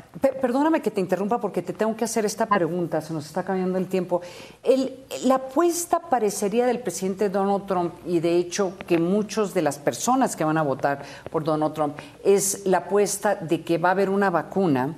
perdóname 0.42 0.82
que 0.82 0.92
te 0.92 1.02
interrumpa 1.02 1.42
porque 1.42 1.62
te 1.62 1.74
tengo 1.74 1.96
que 1.96 2.06
hacer 2.06 2.24
esta 2.24 2.46
pregunta, 2.46 3.02
se 3.02 3.14
nos 3.14 3.26
está 3.26 3.44
cambiando 3.44 3.78
el 3.78 3.88
tiempo. 3.88 4.22
El, 4.64 5.06
la 5.26 5.36
apuesta 5.36 6.00
parecería 6.00 6.66
del 6.66 6.80
presidente 6.80 7.30
Donald 7.30 7.66
Trump, 7.66 7.96
y 8.06 8.20
de 8.20 8.38
hecho 8.38 8.78
que 8.88 8.98
muchas 8.98 9.54
de 9.54 9.62
las 9.62 9.78
personas 9.78 10.36
que 10.36 10.46
van 10.46 10.58
a 10.58 10.62
votar 10.62 11.04
por 11.32 11.44
Donald 11.44 11.74
Trump, 11.74 11.98
es 12.24 12.66
la 12.66 12.78
apuesta 12.80 13.36
de 13.36 13.64
que 13.64 13.78
va 13.78 13.90
a 13.90 13.92
haber 13.92 14.10
una 14.10 14.30
vacuna 14.30 14.96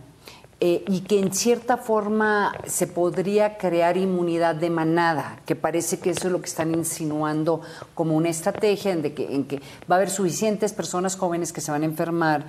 eh, 0.62 0.84
y 0.88 1.02
que 1.02 1.20
en 1.20 1.34
cierta 1.34 1.78
forma 1.78 2.54
se 2.66 2.86
podría 2.86 3.58
crear 3.58 3.96
inmunidad 3.96 4.56
de 4.56 4.70
manada, 4.70 5.40
que 5.46 5.56
parece 5.56 6.00
que 6.00 6.10
eso 6.10 6.28
es 6.28 6.34
lo 6.34 6.42
que 6.42 6.48
están 6.48 6.76
insinuando 6.76 7.62
como 7.94 8.18
una 8.18 8.28
estrategia 8.28 8.92
en, 8.92 9.02
de 9.02 9.14
que, 9.14 9.34
en 9.34 9.46
que 9.46 9.62
va 9.90 9.96
a 9.96 10.00
haber 10.00 10.10
suficientes 10.10 10.74
personas 10.74 11.16
jóvenes 11.16 11.54
que 11.54 11.62
se 11.62 11.72
van 11.72 11.84
a 11.84 11.86
enfermar 11.86 12.46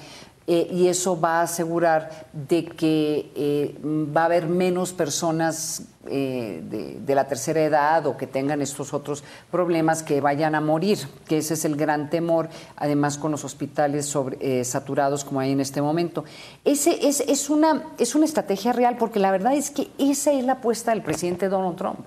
eh, 0.53 0.67
y 0.69 0.89
eso 0.89 1.21
va 1.21 1.39
a 1.39 1.43
asegurar 1.43 2.27
de 2.33 2.65
que 2.65 3.31
eh, 3.37 3.79
va 3.85 4.23
a 4.23 4.25
haber 4.25 4.49
menos 4.49 4.93
personas 4.93 5.85
eh, 6.09 6.61
de, 7.07 7.15
la 7.15 7.29
tercera 7.29 7.63
edad 7.63 8.05
o 8.09 8.17
que 8.17 8.27
tengan 8.27 8.61
estos 8.61 8.93
otros 8.93 9.23
problemas 9.53 10.03
que 10.03 10.21
vayan 10.21 10.57
a 10.57 10.61
morir, 10.61 10.99
que 11.29 11.39
ese 11.39 11.55
es 11.55 11.65
el 11.65 11.77
gran 11.77 12.11
temor, 12.11 12.49
además 12.75 13.17
con 13.17 13.31
los 13.31 13.45
hospitales 13.45 14.07
sobre, 14.07 14.65
saturados 14.65 15.25
como 15.25 15.39
hay 15.39 15.53
en 15.53 15.61
este 15.61 15.81
momento. 15.81 16.25
Ese 16.65 17.07
es, 17.07 17.21
es, 17.21 17.49
una, 17.49 17.85
es 17.97 18.17
una 18.17 18.25
estrategia 18.25 18.73
real 18.73 18.97
porque 18.99 19.21
la 19.21 19.31
verdad 19.31 19.55
es 19.55 19.71
que 19.71 19.89
esa 19.99 20.33
es 20.33 20.45
la 20.45 20.55
apuesta 20.55 20.91
del 20.91 21.03
presidente 21.03 21.49
Donald 21.49 21.77
Trump. 21.77 22.01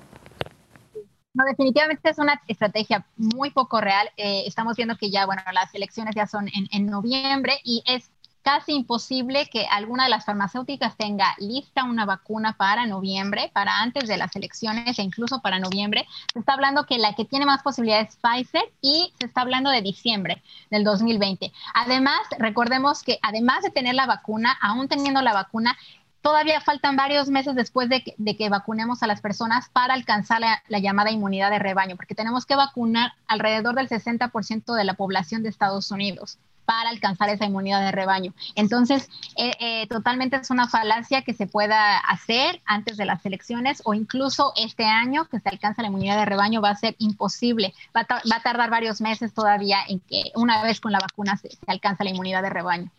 No, 1.33 1.45
definitivamente 1.45 2.09
es 2.09 2.17
una 2.17 2.41
estrategia 2.49 3.05
muy 3.15 3.51
poco 3.51 3.79
real. 3.79 4.09
estamos 4.17 4.75
viendo 4.75 4.97
que 4.97 5.09
ya, 5.09 5.25
bueno, 5.25 5.41
las 5.53 5.73
elecciones 5.73 6.13
ya 6.13 6.27
son 6.27 6.49
en, 6.49 6.67
en 6.73 6.87
noviembre 6.87 7.53
y 7.63 7.83
es 7.87 8.11
casi 8.43 8.73
imposible 8.73 9.47
que 9.49 9.65
alguna 9.65 10.03
de 10.03 10.09
las 10.09 10.25
farmacéuticas 10.25 10.97
tenga 10.97 11.33
lista 11.39 11.85
una 11.85 12.05
vacuna 12.05 12.55
para 12.57 12.85
noviembre, 12.85 13.49
para 13.53 13.79
antes 13.79 14.07
de 14.07 14.17
las 14.17 14.35
elecciones 14.35 14.99
e 14.99 15.01
incluso 15.01 15.39
para 15.41 15.59
noviembre. 15.59 16.05
Se 16.33 16.39
está 16.39 16.53
hablando 16.53 16.85
que 16.85 16.99
la 16.99 17.13
que 17.15 17.25
tiene 17.25 17.45
más 17.45 17.63
posibilidades 17.63 18.09
es 18.09 18.17
Pfizer 18.17 18.71
y 18.81 19.13
se 19.17 19.25
está 19.25 19.41
hablando 19.41 19.69
de 19.69 19.81
diciembre 19.81 20.43
del 20.69 20.83
2020. 20.83 21.51
Además, 21.73 22.19
recordemos 22.37 23.01
que 23.01 23.17
además 23.21 23.63
de 23.63 23.71
tener 23.71 23.95
la 23.95 24.05
vacuna, 24.05 24.57
aún 24.61 24.89
teniendo 24.89 25.21
la 25.21 25.33
vacuna, 25.33 25.77
todavía 26.21 26.59
faltan 26.59 26.97
varios 26.97 27.29
meses 27.29 27.55
después 27.55 27.87
de 27.87 28.03
que, 28.03 28.49
vacunemos 28.49 29.03
a 29.03 29.07
las 29.07 29.21
personas 29.21 29.69
para 29.69 29.93
alcanzar 29.93 30.41
la, 30.41 30.63
la, 30.67 30.79
llamada 30.79 31.11
inmunidad 31.11 31.49
de 31.49 31.59
rebaño, 31.59 31.95
porque 31.95 32.15
tenemos 32.15 32.45
que 32.45 32.55
vacunar 32.55 33.13
alrededor 33.27 33.75
del 33.75 33.89
60% 33.89 34.75
de 34.75 34.83
la 34.83 34.95
población 34.95 35.43
de 35.43 35.49
Estados 35.49 35.91
Unidos 35.91 36.39
para 36.65 36.89
alcanzar 36.89 37.29
esa 37.29 37.45
inmunidad 37.45 37.81
de 37.81 37.91
rebaño. 37.91 38.33
Entonces, 38.55 39.09
eh, 39.35 39.51
eh, 39.59 39.87
totalmente 39.87 40.37
es 40.37 40.49
una 40.49 40.67
falacia 40.67 41.21
que 41.21 41.33
se 41.33 41.47
pueda 41.47 41.97
hacer 41.97 42.61
antes 42.65 42.97
de 42.97 43.05
las 43.05 43.25
elecciones 43.25 43.81
o 43.85 43.93
incluso 43.93 44.53
este 44.55 44.85
año 44.85 45.25
que 45.25 45.39
se 45.39 45.49
alcanza 45.49 45.81
la 45.81 45.89
inmunidad 45.89 46.17
de 46.17 46.25
rebaño 46.25 46.61
va 46.61 46.69
a 46.69 46.75
ser 46.75 46.95
imposible. 46.99 47.73
Va 47.95 48.05
a, 48.07 48.39
tardar 48.41 48.69
varios 48.69 49.01
meses 49.01 49.33
todavía 49.33 49.79
en 49.87 49.99
que 49.99 50.31
una 50.35 50.63
vez 50.63 50.79
con 50.79 50.91
la 50.91 50.99
vacuna 50.99 51.37
se, 51.37 51.49
alcanza 51.67 52.03
la 52.03 52.09
inmunidad 52.09 52.41
de 52.41 52.49
rebaño. 52.49 52.91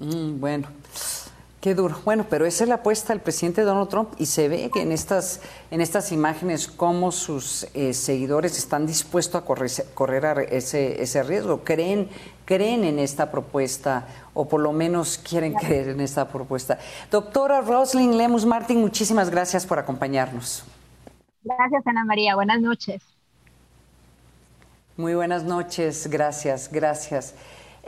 Mm, 0.00 0.40
bueno. 0.40 0.68
Qué 1.60 1.74
duro. 1.74 2.00
Bueno, 2.04 2.24
pero 2.30 2.46
esa 2.46 2.62
es 2.62 2.68
la 2.68 2.76
apuesta 2.76 3.12
del 3.12 3.20
presidente 3.20 3.62
Donald 3.62 3.88
Trump 3.88 4.10
y 4.16 4.26
se 4.26 4.48
ve 4.48 4.70
que 4.72 4.82
en 4.82 4.92
estas, 4.92 5.40
en 5.72 5.80
estas 5.80 6.12
imágenes 6.12 6.68
cómo 6.68 7.10
sus 7.10 7.66
eh, 7.74 7.94
seguidores 7.94 8.56
están 8.58 8.86
dispuestos 8.86 9.42
a 9.42 9.44
correr, 9.44 9.70
correr 9.94 10.46
ese, 10.52 11.02
ese 11.02 11.24
riesgo. 11.24 11.64
Creen, 11.64 12.08
creen 12.44 12.84
en 12.84 13.00
esta 13.00 13.32
propuesta 13.32 14.06
o 14.34 14.48
por 14.48 14.60
lo 14.60 14.72
menos 14.72 15.18
quieren 15.18 15.52
creer 15.54 15.88
en 15.88 16.00
esta 16.00 16.28
propuesta. 16.28 16.78
Doctora 17.10 17.60
Roslyn 17.60 18.16
Lemus 18.16 18.46
Martin, 18.46 18.80
muchísimas 18.80 19.28
gracias 19.28 19.66
por 19.66 19.80
acompañarnos. 19.80 20.62
Gracias, 21.42 21.84
Ana 21.86 22.04
María. 22.04 22.36
Buenas 22.36 22.60
noches. 22.60 23.02
Muy 24.96 25.14
buenas 25.14 25.42
noches. 25.42 26.08
Gracias, 26.08 26.70
gracias. 26.70 27.34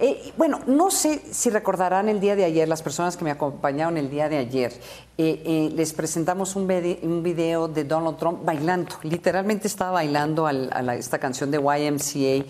Eh, 0.03 0.33
bueno, 0.39 0.61
no 0.67 0.91
sé 0.91 1.21
si 1.31 1.51
recordarán 1.51 2.09
el 2.09 2.21
día 2.21 2.35
de 2.35 2.47
ayer, 2.47 2.67
las 2.67 2.81
personas 2.81 3.19
que 3.19 3.25
me 3.25 3.31
acompañaron 3.31 3.99
el 3.99 4.09
día 4.09 4.31
de 4.31 4.39
ayer, 4.39 4.73
eh, 5.19 5.43
eh, 5.45 5.71
les 5.77 5.93
presentamos 5.93 6.57
un, 6.57 6.67
video 7.23 7.69
de 7.69 7.85
Donald 7.85 8.17
Trump 8.17 8.43
bailando, 8.43 8.97
literalmente 9.03 9.69
estaba 9.69 9.91
bailando 9.91 10.47
a 10.47 10.95
esta 10.95 11.19
canción 11.19 11.51
de 11.51 11.59
YMCA 11.59 12.47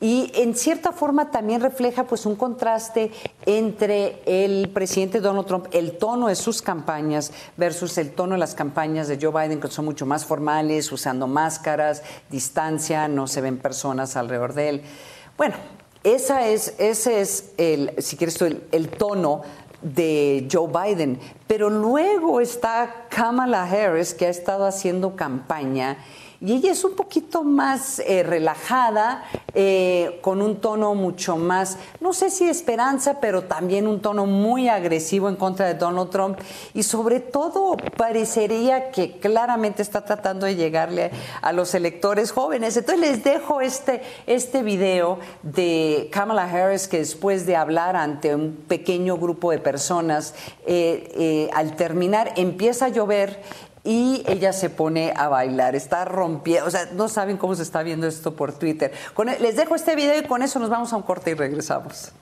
y 0.00 0.32
en 0.36 0.54
cierta 0.54 0.90
forma 0.90 1.30
también 1.30 1.60
refleja 1.60 2.04
pues 2.04 2.24
un 2.24 2.34
contraste 2.34 3.10
entre 3.44 4.22
el 4.24 4.70
presidente 4.70 5.20
Donald 5.20 5.46
Trump, 5.46 5.66
el 5.72 5.98
tono 5.98 6.28
de 6.28 6.34
sus 6.34 6.62
campañas 6.62 7.30
versus 7.58 7.98
el 7.98 8.12
tono 8.12 8.36
de 8.36 8.38
las 8.38 8.54
campañas 8.54 9.06
de 9.06 9.18
Joe 9.20 9.32
Biden 9.32 9.60
que 9.60 9.68
son 9.68 9.84
mucho 9.84 10.06
más 10.06 10.24
formales, 10.24 10.90
usando 10.90 11.26
máscaras, 11.26 12.02
distancia, 12.30 13.06
no 13.06 13.26
se 13.26 13.42
ven 13.42 13.58
personas 13.58 14.16
alrededor 14.16 14.54
de 14.54 14.68
él. 14.70 14.82
Bueno, 15.36 15.56
esa 16.06 16.46
es, 16.46 16.74
ese 16.78 17.20
es 17.20 17.52
el, 17.56 17.92
si 17.98 18.16
quieres, 18.16 18.40
el, 18.40 18.62
el 18.70 18.88
tono 18.88 19.42
de 19.82 20.46
Joe 20.50 20.68
Biden. 20.68 21.18
Pero 21.48 21.68
luego 21.68 22.40
está 22.40 23.06
Kamala 23.08 23.64
Harris, 23.64 24.14
que 24.14 24.26
ha 24.26 24.30
estado 24.30 24.66
haciendo 24.66 25.16
campaña 25.16 25.98
y 26.40 26.52
ella 26.52 26.72
es 26.72 26.84
un 26.84 26.94
poquito 26.94 27.42
más 27.42 27.98
eh, 28.00 28.22
relajada, 28.22 29.24
eh, 29.54 30.18
con 30.20 30.42
un 30.42 30.56
tono 30.56 30.94
mucho 30.94 31.36
más, 31.36 31.78
no 32.00 32.12
sé 32.12 32.30
si 32.30 32.44
esperanza, 32.48 33.20
pero 33.20 33.44
también 33.44 33.86
un 33.86 34.00
tono 34.00 34.26
muy 34.26 34.68
agresivo 34.68 35.28
en 35.28 35.36
contra 35.36 35.66
de 35.66 35.74
Donald 35.74 36.10
Trump 36.10 36.38
y 36.74 36.82
sobre 36.82 37.20
todo 37.20 37.76
parecería 37.96 38.90
que 38.90 39.18
claramente 39.18 39.82
está 39.82 40.04
tratando 40.04 40.46
de 40.46 40.56
llegarle 40.56 41.10
a 41.40 41.52
los 41.52 41.74
electores 41.74 42.32
jóvenes. 42.32 42.76
Entonces 42.76 43.00
les 43.00 43.24
dejo 43.24 43.60
este, 43.60 44.02
este 44.26 44.62
video 44.62 45.18
de 45.42 46.08
Kamala 46.12 46.44
Harris 46.44 46.88
que 46.88 46.98
después 46.98 47.46
de 47.46 47.56
hablar 47.56 47.96
ante 47.96 48.34
un 48.34 48.56
pequeño 48.68 49.16
grupo 49.16 49.50
de 49.50 49.58
personas, 49.58 50.34
eh, 50.66 51.48
al 51.54 51.76
terminar 51.76 52.32
empieza 52.36 52.86
a 52.86 52.88
llover 52.88 53.40
y 53.86 54.24
ella 54.26 54.52
se 54.52 54.68
pone 54.68 55.14
a 55.16 55.28
bailar, 55.28 55.76
está 55.76 56.04
rompiendo, 56.04 56.66
o 56.66 56.70
sea, 56.70 56.86
no 56.92 57.08
saben 57.08 57.36
cómo 57.36 57.54
se 57.54 57.62
está 57.62 57.84
viendo 57.84 58.08
esto 58.08 58.34
por 58.34 58.52
Twitter. 58.52 58.92
E, 58.92 59.40
les 59.40 59.56
dejo 59.56 59.76
este 59.76 59.94
video 59.94 60.18
y 60.18 60.24
con 60.24 60.42
eso 60.42 60.58
nos 60.58 60.68
vamos 60.68 60.92
a 60.92 60.96
un 60.96 61.02
corte 61.02 61.30
y 61.30 61.34
regresamos. 61.34 62.12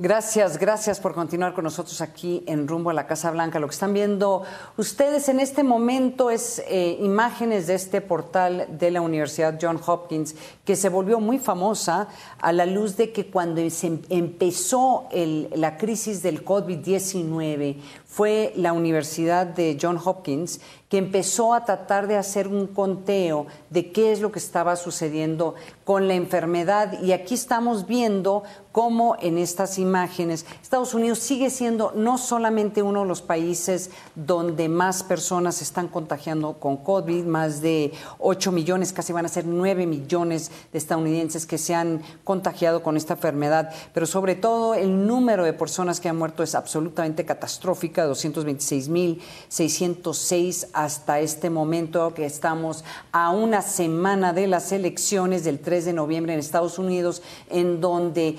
Gracias, 0.00 0.58
gracias 0.58 0.98
por 0.98 1.14
continuar 1.14 1.54
con 1.54 1.62
nosotros 1.62 2.00
aquí 2.00 2.42
en 2.48 2.66
Rumbo 2.66 2.90
a 2.90 2.94
la 2.94 3.06
Casa 3.06 3.30
Blanca. 3.30 3.60
Lo 3.60 3.68
que 3.68 3.74
están 3.74 3.94
viendo 3.94 4.42
ustedes 4.76 5.28
en 5.28 5.38
este 5.38 5.62
momento 5.62 6.30
es 6.30 6.60
eh, 6.66 6.98
imágenes 7.00 7.68
de 7.68 7.74
este 7.74 8.00
portal 8.00 8.66
de 8.76 8.90
la 8.90 9.02
Universidad 9.02 9.56
John 9.62 9.78
Hopkins 9.86 10.34
que 10.64 10.74
se 10.74 10.88
volvió 10.88 11.20
muy 11.20 11.38
famosa 11.38 12.08
a 12.40 12.52
la 12.52 12.66
luz 12.66 12.96
de 12.96 13.12
que 13.12 13.26
cuando 13.26 13.70
se 13.70 13.86
em-, 13.86 14.02
empezó 14.08 15.08
la 15.12 15.76
crisis 15.76 16.22
del 16.24 16.44
COVID-19 16.44 17.76
fue 18.04 18.52
la 18.56 18.72
Universidad 18.72 19.46
de 19.46 19.78
John 19.80 20.00
Hopkins 20.04 20.60
que 20.94 20.98
empezó 20.98 21.54
a 21.54 21.64
tratar 21.64 22.06
de 22.06 22.16
hacer 22.16 22.46
un 22.46 22.68
conteo 22.68 23.48
de 23.68 23.90
qué 23.90 24.12
es 24.12 24.20
lo 24.20 24.30
que 24.30 24.38
estaba 24.38 24.76
sucediendo 24.76 25.56
con 25.82 26.06
la 26.06 26.14
enfermedad. 26.14 27.02
Y 27.02 27.10
aquí 27.10 27.34
estamos 27.34 27.88
viendo 27.88 28.44
cómo 28.70 29.16
en 29.20 29.36
estas 29.38 29.78
imágenes 29.78 30.46
Estados 30.62 30.94
Unidos 30.94 31.18
sigue 31.20 31.48
siendo 31.50 31.92
no 31.94 32.18
solamente 32.18 32.82
uno 32.82 33.02
de 33.02 33.06
los 33.06 33.22
países 33.22 33.90
donde 34.14 34.68
más 34.68 35.04
personas 35.04 35.56
se 35.56 35.64
están 35.64 35.88
contagiando 35.88 36.52
con 36.54 36.76
COVID, 36.76 37.24
más 37.24 37.60
de 37.60 37.92
8 38.18 38.52
millones, 38.52 38.92
casi 38.92 39.12
van 39.12 39.26
a 39.26 39.28
ser 39.28 39.46
9 39.46 39.86
millones 39.86 40.52
de 40.72 40.78
estadounidenses 40.78 41.46
que 41.46 41.58
se 41.58 41.74
han 41.74 42.02
contagiado 42.24 42.82
con 42.82 42.96
esta 42.96 43.14
enfermedad, 43.14 43.72
pero 43.92 44.06
sobre 44.06 44.34
todo 44.34 44.74
el 44.74 45.06
número 45.06 45.44
de 45.44 45.52
personas 45.52 46.00
que 46.00 46.08
han 46.08 46.16
muerto 46.16 46.42
es 46.42 46.56
absolutamente 46.56 47.24
catastrófica, 47.24 48.08
226.606 48.08 50.66
hasta 50.84 51.20
este 51.20 51.50
momento 51.50 52.12
que 52.14 52.26
estamos 52.26 52.84
a 53.10 53.30
una 53.30 53.62
semana 53.62 54.32
de 54.32 54.46
las 54.46 54.70
elecciones 54.70 55.42
del 55.44 55.58
3 55.58 55.86
de 55.86 55.92
noviembre 55.94 56.34
en 56.34 56.40
Estados 56.40 56.78
Unidos, 56.78 57.22
en 57.48 57.80
donde, 57.80 58.36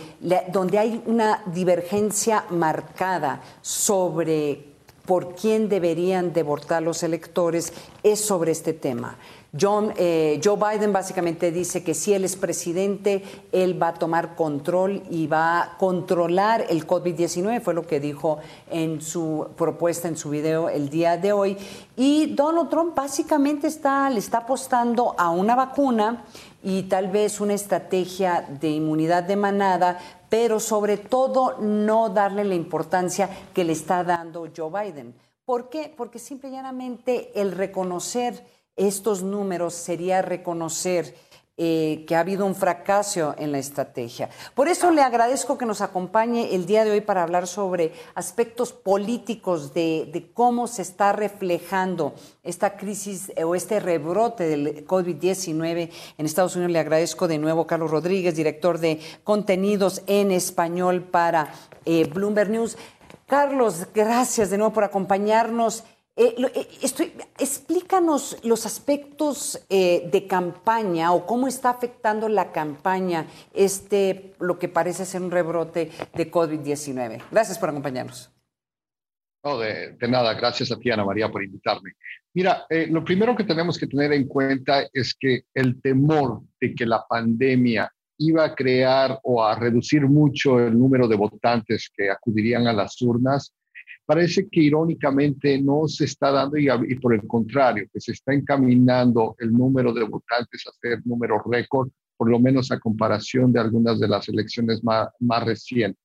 donde 0.52 0.78
hay 0.78 1.02
una 1.06 1.42
divergencia 1.48 2.46
marcada 2.52 3.42
sobre 3.62 4.76
por 5.06 5.36
quién 5.36 5.70
deberían 5.70 6.34
de 6.34 6.44
votar 6.44 6.82
los 6.82 7.04
electores, 7.04 7.74
es 8.04 8.20
sobre 8.20 8.52
este 8.52 8.74
tema. 8.74 9.18
John, 9.60 9.94
eh, 9.96 10.42
Joe 10.44 10.58
Biden 10.58 10.92
básicamente 10.92 11.52
dice 11.52 11.84
que 11.84 11.94
si 11.94 12.14
él 12.14 12.26
es 12.26 12.36
presidente, 12.36 13.24
él 13.52 13.82
va 13.82 13.90
a 13.90 13.94
tomar 13.94 14.36
control 14.36 15.04
y 15.10 15.28
va 15.28 15.62
a 15.62 15.78
controlar 15.78 16.66
el 16.70 16.86
COVID-19, 16.86 17.62
fue 17.62 17.74
lo 17.74 17.88
que 17.88 18.00
dijo 18.00 18.40
en 18.70 19.02
su 19.02 19.48
propuesta, 19.56 20.08
en 20.08 20.18
su 20.18 20.30
video 20.30 20.68
el 20.70 20.90
día 20.90 21.18
de 21.18 21.32
hoy. 21.32 21.58
Y 21.96 22.34
Donald 22.36 22.70
Trump 22.70 22.96
básicamente 22.96 23.68
está, 23.68 24.10
le 24.10 24.20
está 24.20 24.40
apostando 24.40 25.16
a 25.18 25.30
una 25.30 25.56
vacuna 25.56 26.26
y 26.62 26.84
tal 26.84 27.08
vez 27.08 27.40
una 27.40 27.54
estrategia 27.54 28.46
de 28.60 28.70
inmunidad 28.70 29.24
de 29.24 29.36
manada, 29.36 30.00
pero 30.30 30.60
sobre 30.60 30.98
todo 30.98 31.58
no 31.62 32.10
darle 32.10 32.44
la 32.44 32.56
importancia 32.56 33.30
que 33.54 33.64
le 33.64 33.74
está 33.74 34.04
dando 34.04 34.48
Joe 34.56 34.70
Biden. 34.70 35.16
¿Por 35.46 35.70
qué? 35.70 35.94
Porque 35.96 36.18
simple 36.18 36.50
y 36.50 36.54
llanamente 36.54 37.40
el 37.40 37.52
reconocer 37.52 38.44
estos 38.76 39.24
números 39.24 39.74
sería 39.74 40.22
reconocer 40.22 41.16
eh, 41.58 42.04
que 42.06 42.18
ha 42.18 42.20
habido 42.20 42.46
un 42.46 42.54
fracaso 42.54 43.34
en 43.38 43.54
la 43.54 43.60
estrategia. 43.60 44.30
Por 44.56 44.68
eso 44.68 44.92
le 44.92 45.02
agradezco 45.02 45.58
que 45.58 45.66
nos 45.66 45.80
acompañe 45.80 46.54
el 46.54 46.66
día 46.66 46.84
de 46.84 46.92
hoy 46.92 47.00
para 47.00 47.24
hablar 47.24 47.48
sobre 47.48 47.94
aspectos 48.14 48.74
políticos 48.74 49.74
de, 49.74 50.30
cómo 50.34 50.68
se 50.68 50.82
está 50.82 51.14
reflejando 51.14 52.14
esta 52.44 52.76
crisis 52.76 53.32
eh, 53.38 53.46
o 53.46 53.56
este 53.56 53.80
rebrote 53.80 54.44
del 54.50 54.86
COVID-19 54.86 55.92
en 56.18 56.26
Estados 56.26 56.58
Unidos. 56.58 56.74
Le 56.74 56.80
agradezco 56.80 57.30
de 57.30 57.38
nuevo 57.38 57.66
Carlos 57.66 57.90
Rodríguez, 57.90 58.36
director 58.36 58.78
de 58.80 59.00
contenidos 59.24 60.02
en 60.08 60.32
español 60.32 61.04
para 61.04 61.54
eh, 61.86 62.04
Bloomberg 62.04 62.50
News. 62.50 62.78
Carlos, 63.28 63.88
gracias 63.94 64.50
de 64.50 64.58
nuevo 64.58 64.74
por 64.74 64.84
acompañarnos. 64.84 65.86
Eh, 66.18 66.34
eh, 66.38 66.68
estoy, 66.82 67.12
explícanos 67.38 68.38
los 68.44 68.66
aspectos 68.66 69.60
eh, 69.70 70.08
de 70.10 70.28
campaña 70.28 71.12
o 71.12 71.26
cómo 71.26 71.46
está 71.46 71.72
afectando 71.72 72.30
la 72.30 72.54
campaña 72.54 73.28
este, 73.54 74.34
lo 74.40 74.58
que 74.58 74.70
parece 74.70 75.06
ser 75.06 75.22
un 75.22 75.32
rebrote 75.32 75.92
de 76.14 76.32
COVID-19. 76.32 77.22
Gracias 77.30 77.60
por 77.60 77.70
acompañarnos. 77.70 78.32
No, 79.44 79.60
de, 79.60 79.96
nada, 80.08 80.34
gracias 80.34 80.72
a 80.72 80.80
ti, 80.80 80.90
Ana 80.90 81.04
María, 81.04 81.30
por 81.30 81.44
invitarme. 81.44 81.92
Mira, 82.34 82.66
lo 82.90 83.04
primero 83.04 83.36
que 83.36 83.44
tenemos 83.44 83.78
que 83.78 83.86
tener 83.86 84.12
en 84.14 84.28
cuenta 84.28 84.88
es 84.92 85.14
que 85.14 85.44
el 85.54 85.82
temor 85.82 86.42
de 86.60 86.74
que 86.74 86.86
la 86.86 87.06
pandemia 87.08 87.92
iba 88.18 88.44
a 88.44 88.56
crear 88.56 89.20
o 89.22 89.44
a 89.44 89.56
reducir 89.56 90.02
mucho 90.08 90.60
el 90.60 90.80
número 90.80 91.08
de 91.08 91.16
votantes 91.16 91.92
que 91.96 92.10
acudirían 92.10 92.66
a 92.66 92.74
las 92.74 93.00
urnas 93.04 93.54
parece 94.06 94.48
que 94.50 94.62
irónicamente 94.62 95.60
no 95.62 95.88
se 95.88 96.06
está 96.06 96.32
dando 96.32 96.58
y, 96.58 96.96
por 97.00 97.14
el 97.14 97.26
contrario, 97.28 97.88
que 97.92 98.00
se 98.00 98.12
está 98.12 98.34
encaminando 98.34 99.36
el 99.40 99.52
número 99.52 99.94
de 99.94 100.04
votantes 100.04 100.64
a 100.68 100.72
ser 100.80 101.06
número 101.06 101.42
récord, 101.50 101.90
por 102.18 102.30
lo 102.30 102.40
menos 102.40 102.72
a 102.72 102.80
comparación 102.80 103.52
de 103.52 103.60
algunas 103.60 104.00
de 104.00 104.08
las 104.08 104.30
elecciones 104.30 104.84
más, 104.84 105.10
más 105.20 105.44
recientes. 105.44 106.02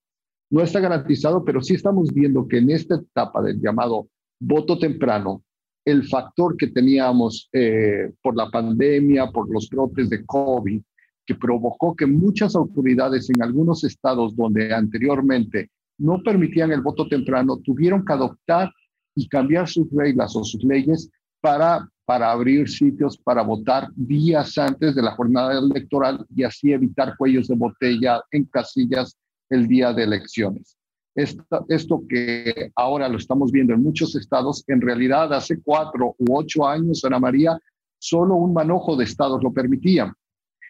No 0.51 0.63
está 0.63 0.81
garantizado, 0.81 1.45
pero 1.45 1.61
sí 1.61 1.75
estamos 1.75 2.13
viendo 2.13 2.49
que 2.49 2.59
en 2.59 2.71
esta 2.71 2.97
etapa 2.97 3.43
del 3.43 3.61
llamado 3.61 4.09
voto 4.41 4.79
temprano, 4.79 5.45
el 5.85 6.07
factor 6.09 6.57
que 6.57 6.69
teníamos 6.69 7.49
eh, 7.53 8.13
por 8.23 8.37
la 8.37 8.51
pandemia, 8.51 9.31
por 9.31 9.51
los 9.53 9.69
brotes 9.69 10.11
de 10.11 10.25
COVID, 10.25 10.83
que 11.27 11.35
provocó 11.35 11.95
que 11.95 12.07
muchas 12.07 12.57
autoridades 12.57 13.31
en 13.31 13.43
algunos 13.43 13.85
estados 13.85 14.35
donde 14.35 14.75
anteriormente 14.75 15.71
no 16.01 16.23
permitían 16.23 16.73
el 16.73 16.81
voto 16.81 17.07
temprano, 17.07 17.59
tuvieron 17.59 18.05
que 18.05 18.13
adoptar 18.13 18.73
y 19.15 19.29
cambiar 19.29 19.69
sus 19.69 19.91
reglas 19.93 20.35
o 20.35 20.43
sus 20.43 20.65
leyes 20.65 21.11
para, 21.41 21.89
para 22.05 22.33
abrir 22.33 22.69
sitios 22.69 23.19
para 23.19 23.43
votar 23.43 23.89
días 23.95 24.57
antes 24.59 24.95
de 24.95 25.03
la 25.03 25.13
jornada 25.13 25.59
electoral 25.59 26.25
y 26.35 26.43
así 26.43 26.73
evitar 26.73 27.17
cuellos 27.17 27.49
de 27.49 27.57
botella 27.57 28.23
en 28.31 28.45
casillas 28.45 29.17
el 29.51 29.69
día 29.69 29.93
de 29.93 30.05
elecciones. 30.05 30.77
Esto, 31.15 31.67
esto, 31.69 32.03
que 32.09 32.71
ahora 32.77 33.09
lo 33.09 33.19
estamos 33.19 33.51
viendo 33.51 33.75
en 33.75 33.83
muchos 33.83 34.15
estados, 34.15 34.65
en 34.69 34.81
realidad 34.81 35.33
hace 35.35 35.61
cuatro 35.61 36.15
u 36.19 36.37
ocho 36.37 36.67
años, 36.67 37.05
Ana 37.05 37.19
María, 37.19 37.59
solo 37.99 38.37
un 38.37 38.55
manojo 38.55 38.97
de 38.97 39.05
estados 39.05 39.43
lo 39.43 39.53
permitía. 39.53 40.15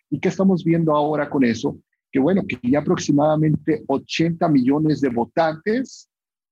¿Y 0.09 0.19
qué 0.19 0.29
estamos 0.29 0.65
viendo 0.65 0.97
ahora 0.97 1.29
con 1.29 1.45
eso? 1.45 1.79
Que 2.13 2.19
bueno, 2.19 2.43
que 2.47 2.59
ya 2.63 2.81
aproximadamente 2.81 3.85
80 3.87 4.49
millones 4.49 5.01
de 5.01 5.11
votantes 5.11 6.09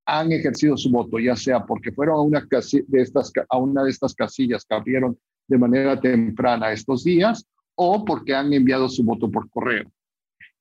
han 0.06 0.32
ejercido 0.32 0.76
su 0.76 0.90
voto, 0.90 1.18
ya 1.18 1.36
sea 1.36 1.66
porque 1.66 1.92
fueron 1.92 2.16
a 2.16 2.22
una, 2.22 2.48
de 2.50 3.02
estas, 3.02 3.30
a 3.48 3.58
una 3.58 3.84
de 3.84 3.90
estas 3.90 4.14
casillas 4.14 4.64
que 4.64 4.74
abrieron 4.74 5.18
de 5.46 5.58
manera 5.58 6.00
temprana 6.00 6.72
estos 6.72 7.04
días 7.04 7.44
o 7.74 8.04
porque 8.04 8.34
han 8.34 8.52
enviado 8.52 8.88
su 8.88 9.04
voto 9.04 9.30
por 9.30 9.50
correo. 9.50 9.90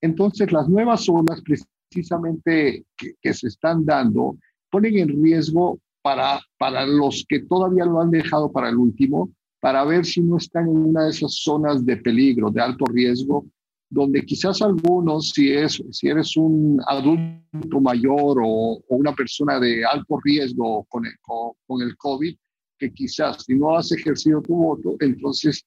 Entonces, 0.02 0.52
las 0.52 0.68
nuevas 0.68 1.06
zonas 1.06 1.42
precisamente 1.90 2.86
que, 2.96 3.34
se 3.34 3.48
están 3.48 3.86
dando 3.86 4.38
ponen 4.70 4.98
en 4.98 5.24
riesgo 5.24 5.80
para, 6.02 6.40
para 6.58 6.86
los 6.86 7.26
que 7.28 7.40
todavía 7.40 7.86
lo 7.86 8.02
han 8.02 8.12
dejado 8.12 8.52
para 8.52 8.70
el 8.70 8.76
último, 8.76 9.32
para 9.60 9.84
ver 9.86 10.06
si 10.06 10.22
no 10.22 10.38
están 10.38 10.68
en 10.68 10.78
una 10.78 11.06
de 11.06 11.12
esas 11.12 11.34
zonas 11.36 11.86
de 11.86 11.98
peligro, 11.98 12.52
de 12.52 12.62
alto 12.62 12.86
riesgo, 12.86 13.46
donde 13.90 14.26
quizás 14.26 14.62
algunos, 14.62 15.30
si, 15.30 15.52
es, 15.52 15.82
si 15.92 16.08
eres 16.08 16.36
un 16.36 16.80
adulto 16.88 17.80
mayor 17.82 18.38
o, 18.44 18.82
una 18.90 19.14
persona 19.14 19.60
de 19.60 19.86
alto 19.86 20.20
riesgo 20.24 20.86
con 20.86 21.06
el, 21.06 21.14
con, 21.22 21.82
el 21.82 21.96
COVID, 21.98 22.36
que 22.78 22.94
quizás 22.94 23.44
si 23.44 23.56
no 23.56 23.78
has 23.78 23.92
ejercido 23.92 24.42
tu 24.42 24.56
voto, 24.56 24.96
entonces 25.00 25.66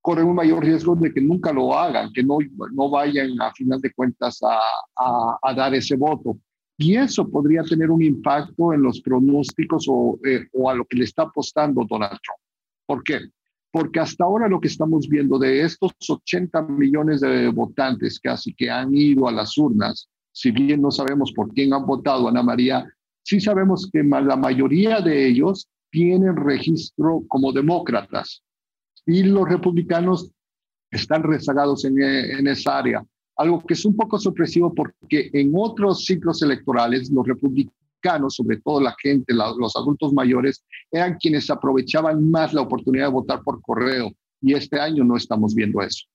corren 0.00 0.28
un 0.28 0.36
mayor 0.36 0.64
riesgo 0.64 0.94
de 0.94 1.12
que 1.12 1.20
nunca 1.20 1.52
lo 1.52 1.76
hagan, 1.76 2.12
que 2.12 2.22
no, 2.22 2.38
no 2.72 2.88
vayan 2.88 3.40
a 3.40 3.52
final 3.52 3.80
de 3.80 3.92
cuentas 3.92 4.40
a, 4.42 5.38
a, 5.42 5.54
dar 5.54 5.74
ese 5.74 5.96
voto. 5.96 6.38
Y 6.78 6.94
eso 6.96 7.28
podría 7.28 7.62
tener 7.62 7.90
un 7.90 8.02
impacto 8.02 8.72
en 8.72 8.82
los 8.82 9.00
pronósticos 9.00 9.86
o, 9.88 10.18
eh, 10.24 10.46
o 10.52 10.70
a 10.70 10.74
lo 10.74 10.84
que 10.84 10.98
le 10.98 11.04
está 11.04 11.22
apostando 11.22 11.84
Donald 11.88 12.18
Trump. 12.22 12.40
¿Por 12.86 13.02
qué? 13.02 13.20
Porque 13.70 14.00
hasta 14.00 14.24
ahora 14.24 14.48
lo 14.48 14.60
que 14.60 14.68
estamos 14.68 15.08
viendo 15.08 15.38
de 15.38 15.62
estos 15.62 15.92
80 16.08 16.62
millones 16.62 17.20
de 17.20 17.48
votantes 17.48 18.20
casi 18.20 18.54
que 18.54 18.70
han 18.70 18.94
ido 18.94 19.28
a 19.28 19.32
las 19.32 19.56
urnas, 19.58 20.08
si 20.32 20.50
bien 20.50 20.82
no 20.82 20.90
sabemos 20.90 21.32
por 21.32 21.52
quién 21.52 21.72
han 21.72 21.86
votado, 21.86 22.28
Ana 22.28 22.42
María, 22.42 22.86
sí 23.22 23.40
sabemos 23.40 23.88
que 23.92 24.02
la 24.02 24.36
mayoría 24.36 25.00
de 25.00 25.26
ellos 25.28 25.68
tienen 25.90 26.36
registro 26.36 27.22
como 27.28 27.52
demócratas 27.52 28.42
y 29.06 29.22
los 29.22 29.48
republicanos 29.48 30.30
están 30.90 31.22
rezagados 31.22 31.84
en, 31.84 32.02
en 32.02 32.46
esa 32.46 32.78
área. 32.78 33.04
Algo 33.36 33.62
que 33.62 33.74
es 33.74 33.84
un 33.84 33.96
poco 33.96 34.18
sorpresivo 34.18 34.74
porque 34.74 35.30
en 35.32 35.52
otros 35.54 36.04
ciclos 36.04 36.42
electorales 36.42 37.10
los 37.10 37.26
republicanos 37.26 37.85
sobre 38.28 38.58
todo 38.58 38.80
la 38.80 38.94
gente, 39.00 39.34
los 39.34 39.76
adultos 39.76 40.12
mayores, 40.12 40.64
eran 40.90 41.16
quienes 41.18 41.50
aprovechaban 41.50 42.30
más 42.30 42.52
la 42.52 42.62
oportunidad 42.62 43.06
de 43.06 43.12
votar 43.12 43.42
por 43.42 43.60
correo. 43.62 44.12
Y 44.40 44.54
este 44.54 44.78
año 44.78 45.04
no 45.04 45.16
estamos 45.16 45.54
viendo 45.54 45.80
eso. 45.82 46.06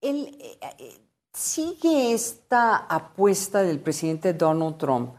El, 0.00 0.26
eh, 0.40 0.58
eh, 0.78 0.98
sigue 1.32 2.12
esta 2.12 2.76
apuesta 2.76 3.62
del 3.62 3.80
presidente 3.80 4.32
Donald 4.32 4.76
Trump 4.78 5.10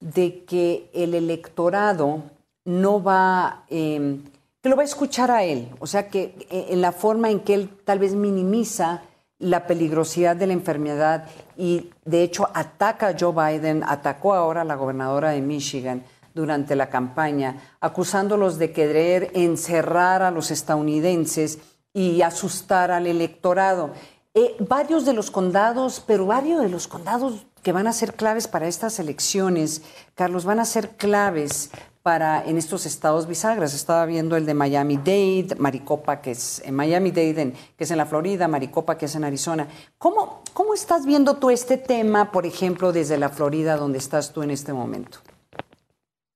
de 0.00 0.44
que 0.44 0.90
el 0.92 1.14
electorado 1.14 2.22
no 2.64 3.02
va, 3.02 3.64
em, 3.68 4.22
que 4.60 4.68
lo 4.68 4.76
va 4.76 4.82
a 4.82 4.86
escuchar 4.86 5.30
a 5.30 5.44
él, 5.44 5.68
o 5.78 5.86
sea 5.86 6.08
que 6.08 6.34
eh, 6.50 6.66
en 6.70 6.80
la 6.80 6.92
forma 6.92 7.30
en 7.30 7.40
que 7.40 7.54
él 7.54 7.70
tal 7.84 7.98
vez 7.98 8.14
minimiza 8.14 9.02
la 9.44 9.66
peligrosidad 9.66 10.36
de 10.36 10.46
la 10.46 10.54
enfermedad 10.54 11.26
y 11.56 11.90
de 12.04 12.22
hecho 12.22 12.48
ataca 12.54 13.08
a 13.08 13.14
Joe 13.18 13.32
Biden, 13.32 13.84
atacó 13.86 14.34
ahora 14.34 14.62
a 14.62 14.64
la 14.64 14.74
gobernadora 14.74 15.30
de 15.30 15.42
Michigan 15.42 16.02
durante 16.34 16.74
la 16.74 16.88
campaña, 16.88 17.76
acusándolos 17.80 18.58
de 18.58 18.72
querer 18.72 19.30
encerrar 19.34 20.22
a 20.22 20.30
los 20.30 20.50
estadounidenses 20.50 21.58
y 21.92 22.22
asustar 22.22 22.90
al 22.90 23.06
electorado. 23.06 23.92
Eh, 24.36 24.56
varios 24.58 25.04
de 25.04 25.12
los 25.12 25.30
condados, 25.30 26.02
pero 26.04 26.26
varios 26.26 26.60
de 26.60 26.68
los 26.68 26.88
condados 26.88 27.46
que 27.62 27.70
van 27.70 27.86
a 27.86 27.92
ser 27.92 28.14
claves 28.14 28.48
para 28.48 28.66
estas 28.66 28.98
elecciones, 28.98 29.82
Carlos, 30.16 30.44
van 30.44 30.58
a 30.58 30.64
ser 30.64 30.96
claves 30.96 31.70
para 32.02 32.44
en 32.44 32.58
estos 32.58 32.84
estados 32.84 33.28
bisagras. 33.28 33.74
Estaba 33.74 34.04
viendo 34.06 34.36
el 34.36 34.44
de 34.44 34.54
Miami-Dade, 34.54 35.56
Maricopa, 35.58 36.20
que 36.20 36.32
es 36.32 36.60
en 36.64 36.74
Miami-Dade, 36.74 37.54
que 37.76 37.84
es 37.84 37.90
en 37.92 37.96
la 37.96 38.06
Florida, 38.06 38.48
Maricopa, 38.48 38.98
que 38.98 39.06
es 39.06 39.14
en 39.14 39.22
Arizona. 39.22 39.68
¿Cómo, 39.98 40.42
¿Cómo 40.52 40.74
estás 40.74 41.06
viendo 41.06 41.36
tú 41.36 41.50
este 41.50 41.78
tema, 41.78 42.32
por 42.32 42.44
ejemplo, 42.44 42.92
desde 42.92 43.16
la 43.16 43.28
Florida, 43.28 43.76
donde 43.76 43.98
estás 43.98 44.32
tú 44.32 44.42
en 44.42 44.50
este 44.50 44.72
momento? 44.72 45.18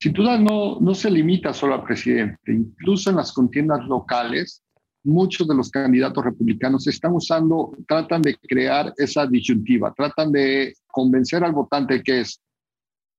Sin 0.01 0.13
duda 0.13 0.39
no, 0.39 0.79
no 0.81 0.95
se 0.95 1.11
limita 1.11 1.53
solo 1.53 1.75
al 1.75 1.83
presidente. 1.83 2.53
Incluso 2.53 3.11
en 3.11 3.17
las 3.17 3.33
contiendas 3.33 3.85
locales, 3.87 4.63
muchos 5.05 5.47
de 5.47 5.55
los 5.55 5.71
candidatos 5.71 6.25
republicanos 6.25 6.87
están 6.87 7.13
usando, 7.13 7.73
tratan 7.87 8.23
de 8.23 8.37
crear 8.37 8.93
esa 8.97 9.27
disyuntiva, 9.27 9.93
tratan 9.95 10.33
de 10.33 10.75
convencer 10.87 11.45
al 11.45 11.53
votante 11.53 12.03
que 12.03 12.21
es 12.21 12.41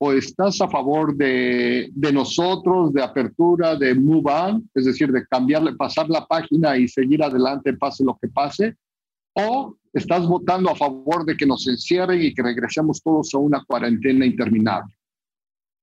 o 0.01 0.13
estás 0.13 0.61
a 0.61 0.69
favor 0.69 1.15
de, 1.15 1.91
nosotros, 2.13 2.93
de 2.93 3.03
apertura, 3.03 3.75
de 3.75 3.93
move 3.93 4.31
on, 4.31 4.69
es 4.73 4.85
decir, 4.85 5.11
de 5.11 5.27
cambiarle, 5.27 5.75
pasar 5.75 6.09
la 6.09 6.25
página 6.25 6.77
y 6.77 6.87
seguir 6.87 7.21
adelante, 7.21 7.73
pase 7.73 8.05
lo 8.05 8.17
que 8.19 8.29
pase, 8.29 8.77
o 9.33 9.75
estás 9.91 10.25
votando 10.25 10.69
a 10.69 10.75
favor 10.75 11.25
de 11.25 11.35
que 11.35 11.45
nos 11.45 11.67
encierren 11.67 12.21
y 12.21 12.33
que 12.33 12.41
regresemos 12.41 13.01
todos 13.03 13.33
a 13.33 13.39
una 13.39 13.61
cuarentena 13.65 14.25
interminable. 14.25 14.93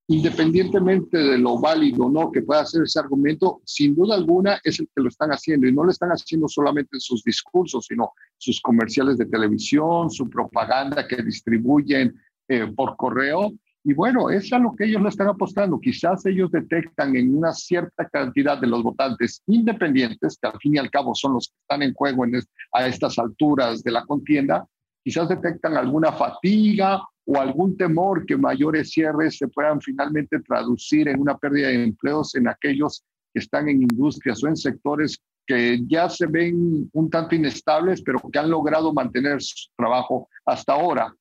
Independientemente 0.09 1.19
de 1.19 1.39
lo 1.39 1.59
válido 1.59 2.05
o 2.05 2.11
no 2.11 2.31
que 2.31 2.43
pueda 2.43 2.65
ser 2.65 2.85
ese 2.85 3.01
argumento, 3.01 3.61
sin 3.65 3.95
duda 3.95 4.15
alguna 4.15 4.61
es 4.63 4.79
el 4.79 4.89
que 4.95 5.03
lo 5.03 5.09
están 5.09 5.31
haciendo 5.31 5.67
y 5.67 5.73
no 5.73 5.83
lo 5.83 5.91
están 5.91 6.11
haciendo 6.11 6.47
solamente 6.47 6.97
en 6.97 7.01
sus 7.01 7.25
discursos, 7.25 7.87
sino 7.87 8.13
sus 8.39 8.61
comerciales 8.61 9.19
de 9.19 9.27
televisión, 9.27 10.11
su 10.11 10.31
propaganda 10.31 11.09
que 11.09 11.23
distribuyen 11.23 12.15
eh, 12.49 12.67
por 12.77 12.97
correo 12.97 13.53
y 13.89 13.95
bueno, 13.95 14.31
es 14.31 14.53
a 14.53 14.59
lo 14.59 14.75
que 14.75 14.87
ellos 14.87 15.01
le 15.01 15.11
están 15.11 15.29
apostando. 15.29 15.79
Quizás 15.79 16.27
ellos 16.27 16.51
detectan 16.51 17.15
en 17.15 17.33
una 17.37 17.53
cierta 17.53 18.09
cantidad 18.09 18.59
de 18.59 18.67
los 18.67 18.83
votantes 18.83 19.45
independientes, 19.47 20.37
que 20.43 20.49
al 20.49 20.59
fin 20.59 20.75
y 20.75 20.79
al 20.79 20.91
cabo 20.91 21.15
son 21.15 21.35
los 21.35 21.47
que 21.47 21.55
están 21.61 21.83
en 21.85 21.95
juego 21.95 22.25
a 22.73 22.87
estas 22.89 23.17
alturas 23.17 23.85
de 23.85 23.93
la 23.93 24.05
contienda, 24.05 24.67
quizás 25.05 25.29
detectan 25.29 25.77
alguna 25.77 26.11
fatiga 26.11 27.01
o 27.27 27.39
algún 27.39 27.77
temor 27.77 28.25
que 28.25 28.37
mayores 28.37 28.91
cierres 28.91 29.37
se 29.37 29.49
puedan 29.49 29.81
finalmente 29.81 30.39
traducir 30.41 31.09
en 31.09 31.21
una 31.21 31.37
pérdida 31.37 31.69
de 31.69 31.83
empleos 31.83 32.35
en 32.37 32.49
aquellos 32.49 33.05
que 33.35 33.41
están 33.41 33.69
en 33.69 33.83
industrias 33.83 34.43
o 34.43 34.49
en 34.49 34.57
sectores 34.57 35.21
que 35.47 35.81
ya 35.87 36.09
se 36.09 36.27
ven 36.27 36.89
un 36.93 37.11
tanto 37.11 37.35
inestables, 37.35 38.03
pero 38.03 38.21
que 38.33 38.39
han 38.39 38.51
logrado 38.51 38.93
mantener 38.93 39.41
su 39.43 39.69
trabajo 39.77 40.29
hasta 40.45 40.73
ahora. 40.73 41.15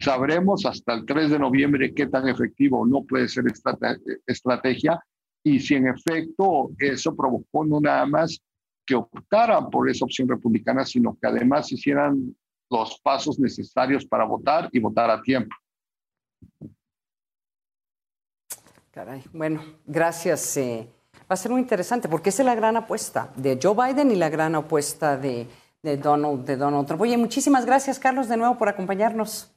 Sabremos 0.00 0.66
hasta 0.66 0.94
el 0.94 1.06
3 1.06 1.30
de 1.30 1.38
noviembre 1.38 1.94
qué 1.94 2.06
tan 2.06 2.28
efectivo 2.28 2.84
no 2.86 3.04
puede 3.04 3.28
ser 3.28 3.46
esta 3.46 3.78
estrategia 4.26 5.00
y 5.44 5.60
si 5.60 5.74
en 5.74 5.88
efecto 5.88 6.70
eso 6.78 7.14
provocó 7.14 7.64
no 7.64 7.80
nada 7.80 8.06
más 8.06 8.40
que 8.84 8.94
optaran 8.94 9.70
por 9.70 9.88
esa 9.88 10.04
opción 10.04 10.28
republicana, 10.28 10.84
sino 10.84 11.16
que 11.20 11.28
además 11.28 11.70
hicieran 11.70 12.34
los 12.72 12.98
pasos 13.00 13.38
necesarios 13.38 14.04
para 14.04 14.24
votar 14.24 14.68
y 14.72 14.80
votar 14.80 15.10
a 15.10 15.20
tiempo. 15.20 15.54
Caray, 18.90 19.22
bueno, 19.32 19.62
gracias. 19.86 20.56
Eh, 20.56 20.88
va 21.20 21.34
a 21.34 21.36
ser 21.36 21.52
muy 21.52 21.60
interesante 21.60 22.08
porque 22.08 22.30
esa 22.30 22.42
es 22.42 22.46
la 22.46 22.54
gran 22.54 22.76
apuesta 22.76 23.32
de 23.36 23.58
Joe 23.62 23.74
Biden 23.74 24.10
y 24.10 24.16
la 24.16 24.28
gran 24.28 24.54
apuesta 24.54 25.16
de, 25.16 25.46
de 25.82 25.96
Donald, 25.96 26.44
de 26.44 26.56
Donald 26.56 26.86
Trump. 26.86 27.00
Oye, 27.02 27.16
muchísimas 27.16 27.64
gracias, 27.64 27.98
Carlos, 27.98 28.28
de 28.28 28.36
nuevo 28.36 28.58
por 28.58 28.68
acompañarnos. 28.68 29.50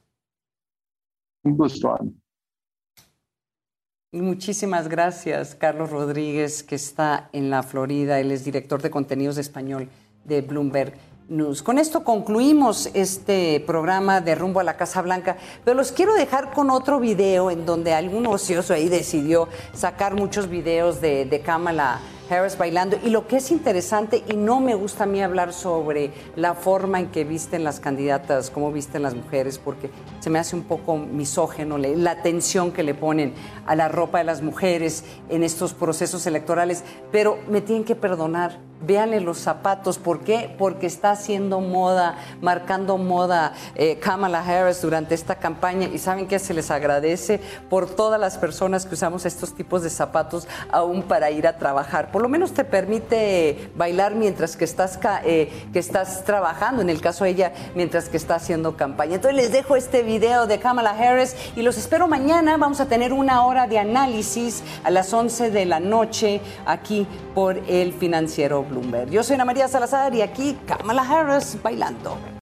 Un 1.42 1.56
gusto. 1.56 1.98
Muchísimas 4.12 4.88
gracias, 4.88 5.54
Carlos 5.54 5.90
Rodríguez, 5.90 6.62
que 6.62 6.76
está 6.76 7.28
en 7.32 7.50
la 7.50 7.62
Florida. 7.62 8.18
Él 8.18 8.30
es 8.30 8.44
director 8.44 8.80
de 8.80 8.90
contenidos 8.90 9.34
de 9.34 9.42
español 9.42 9.88
de 10.24 10.40
Bloomberg 10.40 10.94
Con 11.64 11.78
esto 11.78 12.04
concluimos 12.04 12.88
este 12.94 13.58
programa 13.66 14.20
de 14.20 14.36
Rumbo 14.36 14.60
a 14.60 14.62
la 14.62 14.76
Casa 14.76 15.02
Blanca, 15.02 15.36
pero 15.64 15.76
los 15.76 15.90
quiero 15.90 16.14
dejar 16.14 16.52
con 16.52 16.70
otro 16.70 17.00
video 17.00 17.50
en 17.50 17.66
donde 17.66 17.94
algún 17.94 18.28
ocioso 18.28 18.74
ahí 18.74 18.88
decidió 18.88 19.48
sacar 19.72 20.14
muchos 20.14 20.48
videos 20.48 21.00
de, 21.00 21.24
de 21.24 21.40
Kamala 21.40 21.98
Harris 22.30 22.56
bailando. 22.56 22.96
Y 23.04 23.10
lo 23.10 23.26
que 23.26 23.38
es 23.38 23.50
interesante, 23.50 24.22
y 24.28 24.36
no 24.36 24.60
me 24.60 24.76
gusta 24.76 25.02
a 25.02 25.06
mí 25.06 25.20
hablar 25.20 25.52
sobre 25.52 26.12
la 26.36 26.54
forma 26.54 27.00
en 27.00 27.08
que 27.08 27.24
visten 27.24 27.64
las 27.64 27.80
candidatas, 27.80 28.50
cómo 28.50 28.70
visten 28.70 29.02
las 29.02 29.16
mujeres, 29.16 29.58
porque 29.58 29.90
se 30.20 30.30
me 30.30 30.38
hace 30.38 30.54
un 30.54 30.62
poco 30.62 30.96
misógeno 30.96 31.76
la 31.76 32.12
atención 32.12 32.70
que 32.70 32.84
le 32.84 32.94
ponen 32.94 33.34
a 33.66 33.74
la 33.74 33.88
ropa 33.88 34.18
de 34.18 34.24
las 34.24 34.42
mujeres 34.42 35.02
en 35.28 35.42
estos 35.42 35.74
procesos 35.74 36.24
electorales, 36.28 36.84
pero 37.10 37.38
me 37.48 37.62
tienen 37.62 37.84
que 37.84 37.96
perdonar 37.96 38.60
Véanle 38.80 39.20
los 39.20 39.38
zapatos. 39.38 39.98
¿Por 39.98 40.20
qué? 40.20 40.54
Porque 40.58 40.86
está 40.86 41.12
haciendo 41.12 41.60
moda, 41.60 42.18
marcando 42.40 42.98
moda 42.98 43.54
eh, 43.74 43.98
Kamala 43.98 44.40
Harris 44.40 44.82
durante 44.82 45.14
esta 45.14 45.36
campaña. 45.36 45.88
Y 45.88 45.98
saben 45.98 46.28
que 46.28 46.38
se 46.38 46.52
les 46.52 46.70
agradece 46.70 47.40
por 47.70 47.88
todas 47.88 48.20
las 48.20 48.36
personas 48.36 48.84
que 48.84 48.94
usamos 48.94 49.24
estos 49.24 49.54
tipos 49.54 49.82
de 49.82 49.90
zapatos 49.90 50.46
aún 50.70 51.02
para 51.02 51.30
ir 51.30 51.46
a 51.46 51.56
trabajar. 51.56 52.10
Por 52.12 52.22
lo 52.22 52.28
menos 52.28 52.52
te 52.52 52.64
permite 52.64 53.70
bailar 53.74 54.14
mientras 54.14 54.56
que 54.56 54.64
estás, 54.64 54.98
eh, 55.24 55.50
que 55.72 55.78
estás 55.78 56.24
trabajando, 56.24 56.82
en 56.82 56.90
el 56.90 57.00
caso 57.00 57.24
de 57.24 57.30
ella, 57.30 57.52
mientras 57.74 58.08
que 58.08 58.16
está 58.16 58.34
haciendo 58.34 58.76
campaña. 58.76 59.16
Entonces 59.16 59.36
les 59.36 59.52
dejo 59.52 59.76
este 59.76 60.02
video 60.02 60.46
de 60.46 60.58
Kamala 60.58 60.90
Harris 60.90 61.34
y 61.56 61.62
los 61.62 61.78
espero 61.78 62.08
mañana. 62.08 62.56
Vamos 62.56 62.80
a 62.80 62.86
tener 62.86 63.12
una 63.12 63.46
hora 63.46 63.66
de 63.66 63.78
análisis 63.78 64.62
a 64.84 64.90
las 64.90 65.12
11 65.12 65.50
de 65.50 65.64
la 65.64 65.80
noche 65.80 66.40
aquí 66.66 67.06
por 67.34 67.56
el 67.68 67.92
financiero 67.92 68.65
Bloomberg. 68.68 69.10
Yo 69.10 69.22
soy 69.22 69.34
Ana 69.34 69.44
María 69.44 69.68
Salazar 69.68 70.14
y 70.14 70.22
aquí 70.22 70.56
Kamala 70.66 71.02
Harris 71.02 71.56
bailando. 71.62 72.18